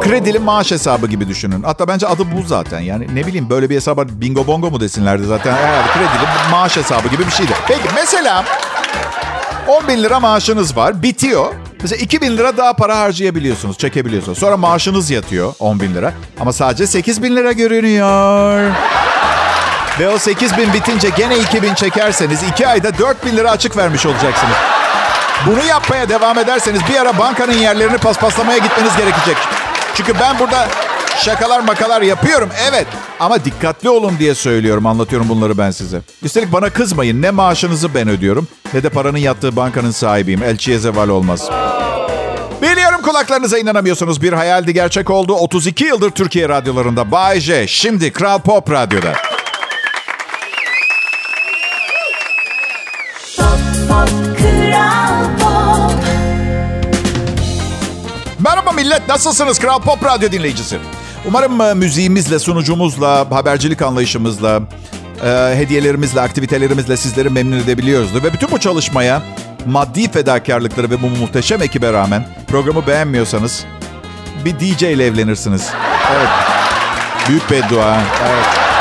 Kredili 0.02 0.40
maaş 0.40 0.72
hesabı 0.72 1.08
gibi 1.08 1.28
düşünün. 1.28 1.64
Hatta 1.64 1.88
bence 1.88 2.08
adı 2.08 2.24
bu 2.38 2.48
zaten. 2.48 2.80
Yani 2.80 3.08
ne 3.16 3.28
bileyim 3.28 3.50
böyle 3.50 3.70
bir 3.70 3.76
hesaba 3.76 4.06
bingo 4.08 4.48
bongo 4.48 4.72
mu 4.72 4.80
desinlerdi 4.80 5.24
zaten. 5.26 5.54
Herhalde 5.54 5.88
kredili 5.94 6.52
maaş 6.52 6.78
hesabı 6.78 7.08
gibi 7.08 7.26
bir 7.26 7.32
şeydi. 7.32 7.52
Peki 7.68 7.90
mesela 7.96 8.44
10 9.68 9.88
bin 9.88 10.04
lira 10.04 10.20
maaşınız 10.20 10.78
var. 10.78 11.04
Bitiyor. 11.04 11.54
Mesela 11.82 12.02
2 12.02 12.22
bin 12.22 12.38
lira 12.38 12.58
daha 12.58 12.74
para 12.74 12.98
harcayabiliyorsunuz, 12.98 13.78
çekebiliyorsunuz. 13.78 14.38
Sonra 14.38 14.58
maaşınız 14.58 15.10
yatıyor 15.10 15.54
10 15.60 15.80
bin 15.80 15.96
lira. 15.96 16.14
Ama 16.40 16.54
sadece 16.54 16.88
8 16.88 17.24
bin 17.24 17.36
lira 17.36 17.52
görünüyor. 17.52 18.72
Ve 20.00 20.10
o 20.10 20.18
8 20.18 20.58
bin 20.58 20.74
bitince 20.74 21.10
gene 21.18 21.38
2 21.40 21.62
bin 21.64 21.74
çekerseniz 21.74 22.44
2 22.44 22.68
ayda 22.68 22.98
4 22.98 23.26
bin 23.26 23.38
lira 23.38 23.52
açık 23.52 23.78
vermiş 23.78 24.06
olacaksınız. 24.06 24.56
Bunu 25.46 25.66
yapmaya 25.66 26.10
devam 26.10 26.40
ederseniz 26.40 26.82
bir 26.90 27.02
ara 27.02 27.18
bankanın 27.20 27.54
yerlerini 27.54 27.98
paspaslamaya 27.98 28.58
gitmeniz 28.58 28.98
gerekecek. 28.98 29.38
Çünkü 29.96 30.14
ben 30.20 30.40
burada 30.40 30.68
şakalar 31.18 31.60
makalar 31.60 32.02
yapıyorum 32.02 32.50
evet. 32.70 32.88
Ama 33.20 33.46
dikkatli 33.46 33.90
olun 33.90 34.14
diye 34.20 34.36
söylüyorum 34.36 34.86
anlatıyorum 34.86 35.30
bunları 35.30 35.58
ben 35.58 35.72
size. 35.72 36.02
Üstelik 36.24 36.54
bana 36.54 36.70
kızmayın 36.70 37.22
ne 37.22 37.32
maaşınızı 37.32 37.94
ben 37.94 38.08
ödüyorum 38.10 38.48
ne 38.74 38.84
de 38.84 38.90
paranın 38.90 39.18
yattığı 39.18 39.56
bankanın 39.56 39.92
sahibiyim. 39.92 40.44
Elçiye 40.44 40.80
zeval 40.80 41.10
olmaz. 41.10 41.50
Biliyorum 42.62 43.02
kulaklarınıza 43.02 43.58
inanamıyorsunuz. 43.58 44.22
Bir 44.22 44.34
hayaldi 44.34 44.74
gerçek 44.74 45.10
oldu. 45.10 45.34
32 45.34 45.84
yıldır 45.86 46.12
Türkiye 46.12 46.50
radyolarında. 46.50 47.12
Bay 47.12 47.40
J. 47.40 47.68
Şimdi 47.68 48.12
Kral 48.12 48.40
Pop 48.40 48.72
Radyo'da. 48.72 49.14
Pop 53.38 53.60
pop 53.90 54.10
kral 54.38 55.35
Millet, 58.76 59.08
nasılsınız? 59.08 59.60
Kral 59.60 59.80
Pop 59.82 60.06
Radyo 60.06 60.32
dinleyicisi. 60.32 60.80
Umarım 61.26 61.62
e, 61.62 61.74
müziğimizle, 61.74 62.40
sunucumuzla, 62.40 63.28
habercilik 63.32 63.82
anlayışımızla, 63.82 64.62
e, 65.26 65.28
hediyelerimizle, 65.56 66.22
aktivitelerimizle 66.22 66.98
sizleri 66.98 67.30
memnun 67.30 67.60
edebiliyoruzdur. 67.60 68.24
Ve 68.24 68.34
bütün 68.34 68.52
bu 68.52 68.60
çalışmaya 68.60 69.22
maddi 69.66 70.12
fedakarlıkları 70.12 70.90
ve 70.90 71.02
bu 71.02 71.10
muhteşem 71.10 71.62
ekibe 71.62 71.94
rağmen 71.94 72.28
programı 72.48 72.88
beğenmiyorsanız 72.88 73.66
bir 74.46 74.60
DJ 74.60 74.84
ile 74.84 75.06
evlenirsiniz. 75.06 75.70
Evet. 76.16 76.30
Büyük 77.30 77.52
beddua. 77.52 77.98
Evet. 78.30 78.75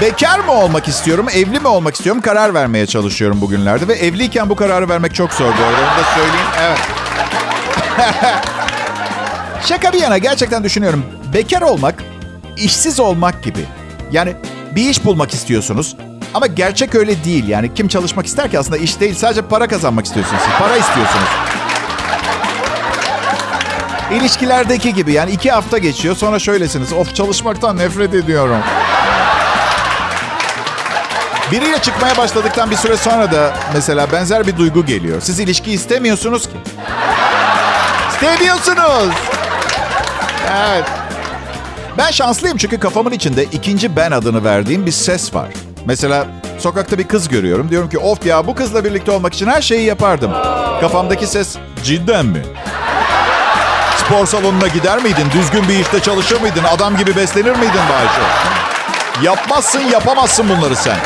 Bekar 0.00 0.38
mı 0.38 0.52
olmak 0.52 0.88
istiyorum, 0.88 1.26
evli 1.34 1.60
mi 1.60 1.68
olmak 1.68 1.94
istiyorum 1.94 2.22
karar 2.22 2.54
vermeye 2.54 2.86
çalışıyorum 2.86 3.40
bugünlerde. 3.40 3.88
Ve 3.88 3.94
evliyken 3.94 4.48
bu 4.48 4.56
kararı 4.56 4.88
vermek 4.88 5.14
çok 5.14 5.32
zor 5.32 5.44
bu 5.46 5.64
arada. 5.64 5.80
Onu 5.80 6.04
da 6.04 6.08
söyleyeyim. 6.14 6.48
Evet. 6.60 6.78
Şaka 9.66 9.92
bir 9.92 10.00
yana 10.00 10.18
gerçekten 10.18 10.64
düşünüyorum. 10.64 11.04
Bekar 11.34 11.62
olmak, 11.62 12.02
işsiz 12.56 13.00
olmak 13.00 13.42
gibi. 13.42 13.64
Yani 14.12 14.36
bir 14.72 14.90
iş 14.90 15.04
bulmak 15.04 15.34
istiyorsunuz. 15.34 15.96
Ama 16.34 16.46
gerçek 16.46 16.94
öyle 16.94 17.24
değil. 17.24 17.48
Yani 17.48 17.74
kim 17.74 17.88
çalışmak 17.88 18.26
ister 18.26 18.50
ki 18.50 18.58
aslında 18.58 18.76
iş 18.76 19.00
değil. 19.00 19.14
Sadece 19.14 19.42
para 19.42 19.68
kazanmak 19.68 20.06
istiyorsunuz. 20.06 20.42
Para 20.58 20.76
istiyorsunuz. 20.76 21.28
İlişkilerdeki 24.12 24.94
gibi 24.94 25.12
yani 25.12 25.30
iki 25.30 25.50
hafta 25.50 25.78
geçiyor 25.78 26.16
sonra 26.16 26.38
şöylesiniz. 26.38 26.92
Of 26.92 27.14
çalışmaktan 27.14 27.76
nefret 27.76 28.14
ediyorum. 28.14 28.58
Biriyle 31.52 31.78
çıkmaya 31.78 32.16
başladıktan 32.16 32.70
bir 32.70 32.76
süre 32.76 32.96
sonra 32.96 33.32
da 33.32 33.54
mesela 33.74 34.12
benzer 34.12 34.46
bir 34.46 34.56
duygu 34.56 34.86
geliyor. 34.86 35.20
Siz 35.20 35.40
ilişki 35.40 35.72
istemiyorsunuz 35.72 36.42
ki. 36.42 36.56
İstemiyorsunuz. 38.12 39.14
Evet. 40.56 40.84
Ben 41.98 42.10
şanslıyım 42.10 42.56
çünkü 42.56 42.80
kafamın 42.80 43.12
içinde 43.12 43.44
ikinci 43.44 43.96
ben 43.96 44.10
adını 44.10 44.44
verdiğim 44.44 44.86
bir 44.86 44.92
ses 44.92 45.34
var. 45.34 45.48
Mesela 45.86 46.26
sokakta 46.58 46.98
bir 46.98 47.08
kız 47.08 47.28
görüyorum. 47.28 47.70
Diyorum 47.70 47.88
ki 47.88 47.98
of 47.98 48.26
ya 48.26 48.46
bu 48.46 48.54
kızla 48.54 48.84
birlikte 48.84 49.10
olmak 49.10 49.34
için 49.34 49.46
her 49.46 49.62
şeyi 49.62 49.86
yapardım. 49.86 50.32
Kafamdaki 50.80 51.26
ses 51.26 51.56
cidden 51.84 52.26
mi? 52.26 52.42
Spor 53.96 54.26
salonuna 54.26 54.66
gider 54.66 55.02
miydin? 55.02 55.26
Düzgün 55.32 55.68
bir 55.68 55.78
işte 55.78 56.00
çalışır 56.00 56.40
mıydın? 56.40 56.64
Adam 56.64 56.96
gibi 56.96 57.16
beslenir 57.16 57.50
miydin 57.56 57.80
Bayşe? 57.90 58.22
Yapmazsın, 59.26 59.80
yapamazsın 59.80 60.48
bunları 60.48 60.76
sen. 60.76 60.96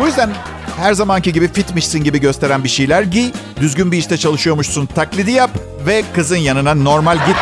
Bu 0.00 0.06
yüzden 0.06 0.30
her 0.78 0.92
zamanki 0.92 1.32
gibi 1.32 1.52
fitmişsin 1.52 2.04
gibi 2.04 2.20
gösteren 2.20 2.64
bir 2.64 2.68
şeyler 2.68 3.02
giy. 3.02 3.30
Düzgün 3.60 3.92
bir 3.92 3.98
işte 3.98 4.16
çalışıyormuşsun 4.18 4.86
taklidi 4.86 5.30
yap 5.30 5.50
ve 5.86 6.02
kızın 6.14 6.36
yanına 6.36 6.74
normal 6.74 7.16
git. 7.26 7.36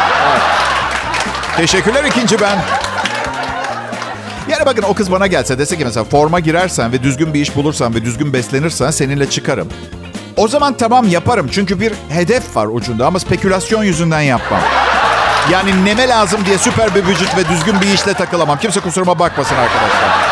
Teşekkürler 1.57 2.05
ikinci 2.05 2.41
ben. 2.41 2.59
Yani 4.51 4.67
bakın 4.67 4.83
o 4.83 4.95
kız 4.95 5.13
bana 5.13 5.27
gelse 5.27 5.59
dese 5.59 5.79
ki 5.79 5.85
mesela 5.85 6.05
forma 6.05 6.41
girersen 6.41 6.93
ve 6.93 7.03
düzgün 7.03 7.35
bir 7.35 7.41
iş 7.41 7.57
bulursan 7.57 7.95
ve 7.95 8.05
düzgün 8.05 8.33
beslenirsen 8.33 8.91
seninle 8.91 9.31
çıkarım. 9.31 9.69
O 10.37 10.49
zaman 10.49 10.77
tamam 10.77 11.09
yaparım 11.09 11.49
çünkü 11.53 11.81
bir 11.81 11.93
hedef 12.09 12.57
var 12.57 12.67
ucunda 12.67 13.07
ama 13.07 13.19
spekülasyon 13.19 13.85
yüzünden 13.85 14.21
yapmam. 14.21 14.61
Yani 15.53 15.85
neme 15.85 16.09
lazım 16.09 16.41
diye 16.47 16.59
süper 16.59 16.95
bir 16.95 17.07
vücut 17.07 17.37
ve 17.37 17.49
düzgün 17.49 17.81
bir 17.81 17.95
işle 17.95 18.15
takılamam. 18.15 18.59
Kimse 18.59 18.81
kusuruma 18.81 19.19
bakmasın 19.19 19.57
arkadaşlar. 19.57 20.28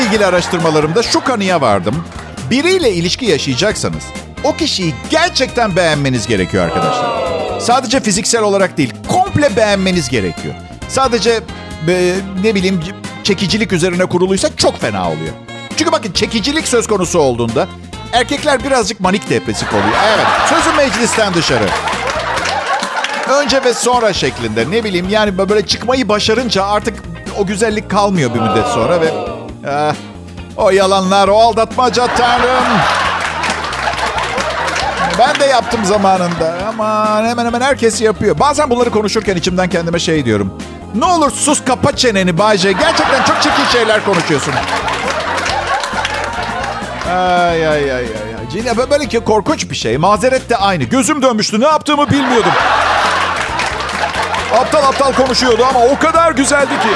İlgili 0.00 0.26
araştırmalarımda 0.26 1.02
şu 1.02 1.24
kanıya 1.24 1.60
vardım. 1.60 2.04
Biriyle 2.50 2.92
ilişki 2.92 3.26
yaşayacaksanız 3.26 4.02
o 4.44 4.56
kişiyi 4.56 4.94
gerçekten 5.10 5.76
beğenmeniz 5.76 6.26
gerekiyor 6.26 6.64
arkadaşlar. 6.64 7.30
Sadece 7.60 8.00
fiziksel 8.00 8.42
olarak 8.42 8.76
değil, 8.76 8.94
komple 9.08 9.56
beğenmeniz 9.56 10.08
gerekiyor. 10.08 10.54
Sadece 10.88 11.40
e, 11.88 12.14
ne 12.44 12.54
bileyim 12.54 12.80
çekicilik 13.24 13.72
üzerine 13.72 14.06
kuruluysa 14.06 14.48
çok 14.56 14.80
fena 14.80 15.08
oluyor. 15.10 15.32
Çünkü 15.76 15.92
bakın 15.92 16.12
çekicilik 16.12 16.68
söz 16.68 16.86
konusu 16.86 17.18
olduğunda 17.18 17.68
erkekler 18.12 18.64
birazcık 18.64 19.00
manik 19.00 19.30
depresif 19.30 19.72
oluyor. 19.72 19.96
Evet, 20.14 20.26
sözü 20.48 20.76
meclisten 20.76 21.34
dışarı. 21.34 21.64
Önce 23.30 23.64
ve 23.64 23.74
sonra 23.74 24.12
şeklinde 24.12 24.70
ne 24.70 24.84
bileyim 24.84 25.08
yani 25.08 25.38
böyle 25.38 25.66
çıkmayı 25.66 26.08
başarınca 26.08 26.64
artık 26.64 26.94
o 27.38 27.46
güzellik 27.46 27.90
kalmıyor 27.90 28.34
bir 28.34 28.40
müddet 28.40 28.66
sonra 28.66 29.00
ve 29.00 29.29
ah, 29.68 29.94
o 30.56 30.70
yalanlar, 30.70 31.28
o 31.28 31.38
aldatmaca 31.38 32.06
tanrım. 32.06 32.64
Ben 35.18 35.40
de 35.40 35.44
yaptım 35.44 35.84
zamanında 35.84 36.54
ama 36.68 37.16
hemen 37.22 37.46
hemen 37.46 37.60
herkes 37.60 38.00
yapıyor. 38.00 38.38
Bazen 38.38 38.70
bunları 38.70 38.90
konuşurken 38.90 39.36
içimden 39.36 39.68
kendime 39.68 39.98
şey 39.98 40.24
diyorum. 40.24 40.58
Ne 40.94 41.04
olur 41.04 41.30
sus 41.30 41.64
kapa 41.64 41.96
çeneni 41.96 42.38
Bayce. 42.38 42.72
Gerçekten 42.72 43.24
çok 43.24 43.42
çirkin 43.42 43.64
şeyler 43.72 44.04
konuşuyorsun. 44.04 44.54
Ay 47.08 47.68
ay 47.68 47.92
ay 47.92 47.92
ay. 47.92 48.04
Cine 48.52 48.90
böyle 48.90 49.06
ki 49.06 49.20
korkunç 49.20 49.70
bir 49.70 49.76
şey. 49.76 49.98
Mazeret 49.98 50.50
de 50.50 50.56
aynı. 50.56 50.84
Gözüm 50.84 51.22
dönmüştü. 51.22 51.60
Ne 51.60 51.66
yaptığımı 51.66 52.10
bilmiyordum. 52.10 52.52
Aptal 54.60 54.82
aptal 54.82 55.12
konuşuyordu 55.12 55.66
ama 55.70 55.80
o 55.84 55.98
kadar 55.98 56.32
güzeldi 56.32 56.68
ki. 56.82 56.88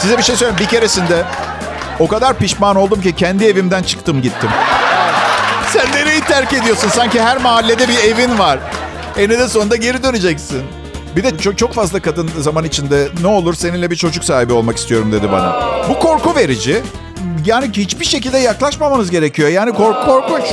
Size 0.00 0.18
bir 0.18 0.22
şey 0.22 0.36
söyleyeyim. 0.36 0.60
Bir 0.60 0.66
keresinde 0.66 1.24
o 1.98 2.08
kadar 2.08 2.38
pişman 2.38 2.76
oldum 2.76 3.00
ki 3.00 3.16
kendi 3.16 3.44
evimden 3.44 3.82
çıktım 3.82 4.22
gittim. 4.22 4.50
Sen 5.72 5.92
nereyi 5.92 6.20
terk 6.20 6.52
ediyorsun? 6.52 6.88
Sanki 6.88 7.22
her 7.22 7.36
mahallede 7.38 7.88
bir 7.88 7.98
evin 7.98 8.38
var. 8.38 8.58
Eninde 9.18 9.48
sonunda 9.48 9.76
geri 9.76 10.02
döneceksin. 10.02 10.62
Bir 11.16 11.24
de 11.24 11.38
çok 11.38 11.58
çok 11.58 11.72
fazla 11.74 12.00
kadın 12.00 12.30
zaman 12.38 12.64
içinde 12.64 13.08
ne 13.22 13.26
olur 13.26 13.54
seninle 13.54 13.90
bir 13.90 13.96
çocuk 13.96 14.24
sahibi 14.24 14.52
olmak 14.52 14.76
istiyorum 14.76 15.12
dedi 15.12 15.32
bana. 15.32 15.56
Bu 15.88 15.98
korku 15.98 16.36
verici. 16.36 16.82
Yani 17.44 17.70
hiçbir 17.72 18.04
şekilde 18.04 18.38
yaklaşmamanız 18.38 19.10
gerekiyor. 19.10 19.48
Yani 19.48 19.72
kork 19.72 20.04
korkunç. 20.04 20.44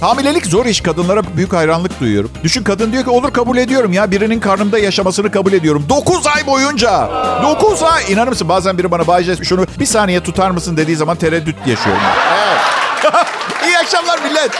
Hamilelik 0.00 0.46
zor 0.46 0.66
iş. 0.66 0.80
Kadınlara 0.80 1.22
büyük 1.36 1.52
hayranlık 1.52 2.00
duyuyorum. 2.00 2.30
Düşün 2.42 2.64
kadın 2.64 2.92
diyor 2.92 3.04
ki 3.04 3.10
olur 3.10 3.32
kabul 3.32 3.56
ediyorum 3.56 3.92
ya. 3.92 4.10
Birinin 4.10 4.40
karnımda 4.40 4.78
yaşamasını 4.78 5.30
kabul 5.30 5.52
ediyorum. 5.52 5.86
9 5.88 6.26
ay 6.26 6.46
boyunca. 6.46 7.08
9 7.42 7.82
ay. 7.82 8.12
İnanır 8.12 8.28
mısın 8.28 8.48
bazen 8.48 8.78
biri 8.78 8.90
bana 8.90 9.06
Bayce 9.06 9.36
şunu 9.44 9.66
bir 9.80 9.86
saniye 9.86 10.22
tutar 10.22 10.50
mısın 10.50 10.76
dediği 10.76 10.96
zaman 10.96 11.16
tereddüt 11.16 11.56
yaşıyorum. 11.66 12.02
Evet. 12.34 13.14
İyi 13.66 13.78
akşamlar 13.78 14.18
millet. 14.22 14.50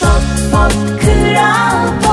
Pop 0.00 0.10
pop 0.52 1.00
kral 1.00 2.09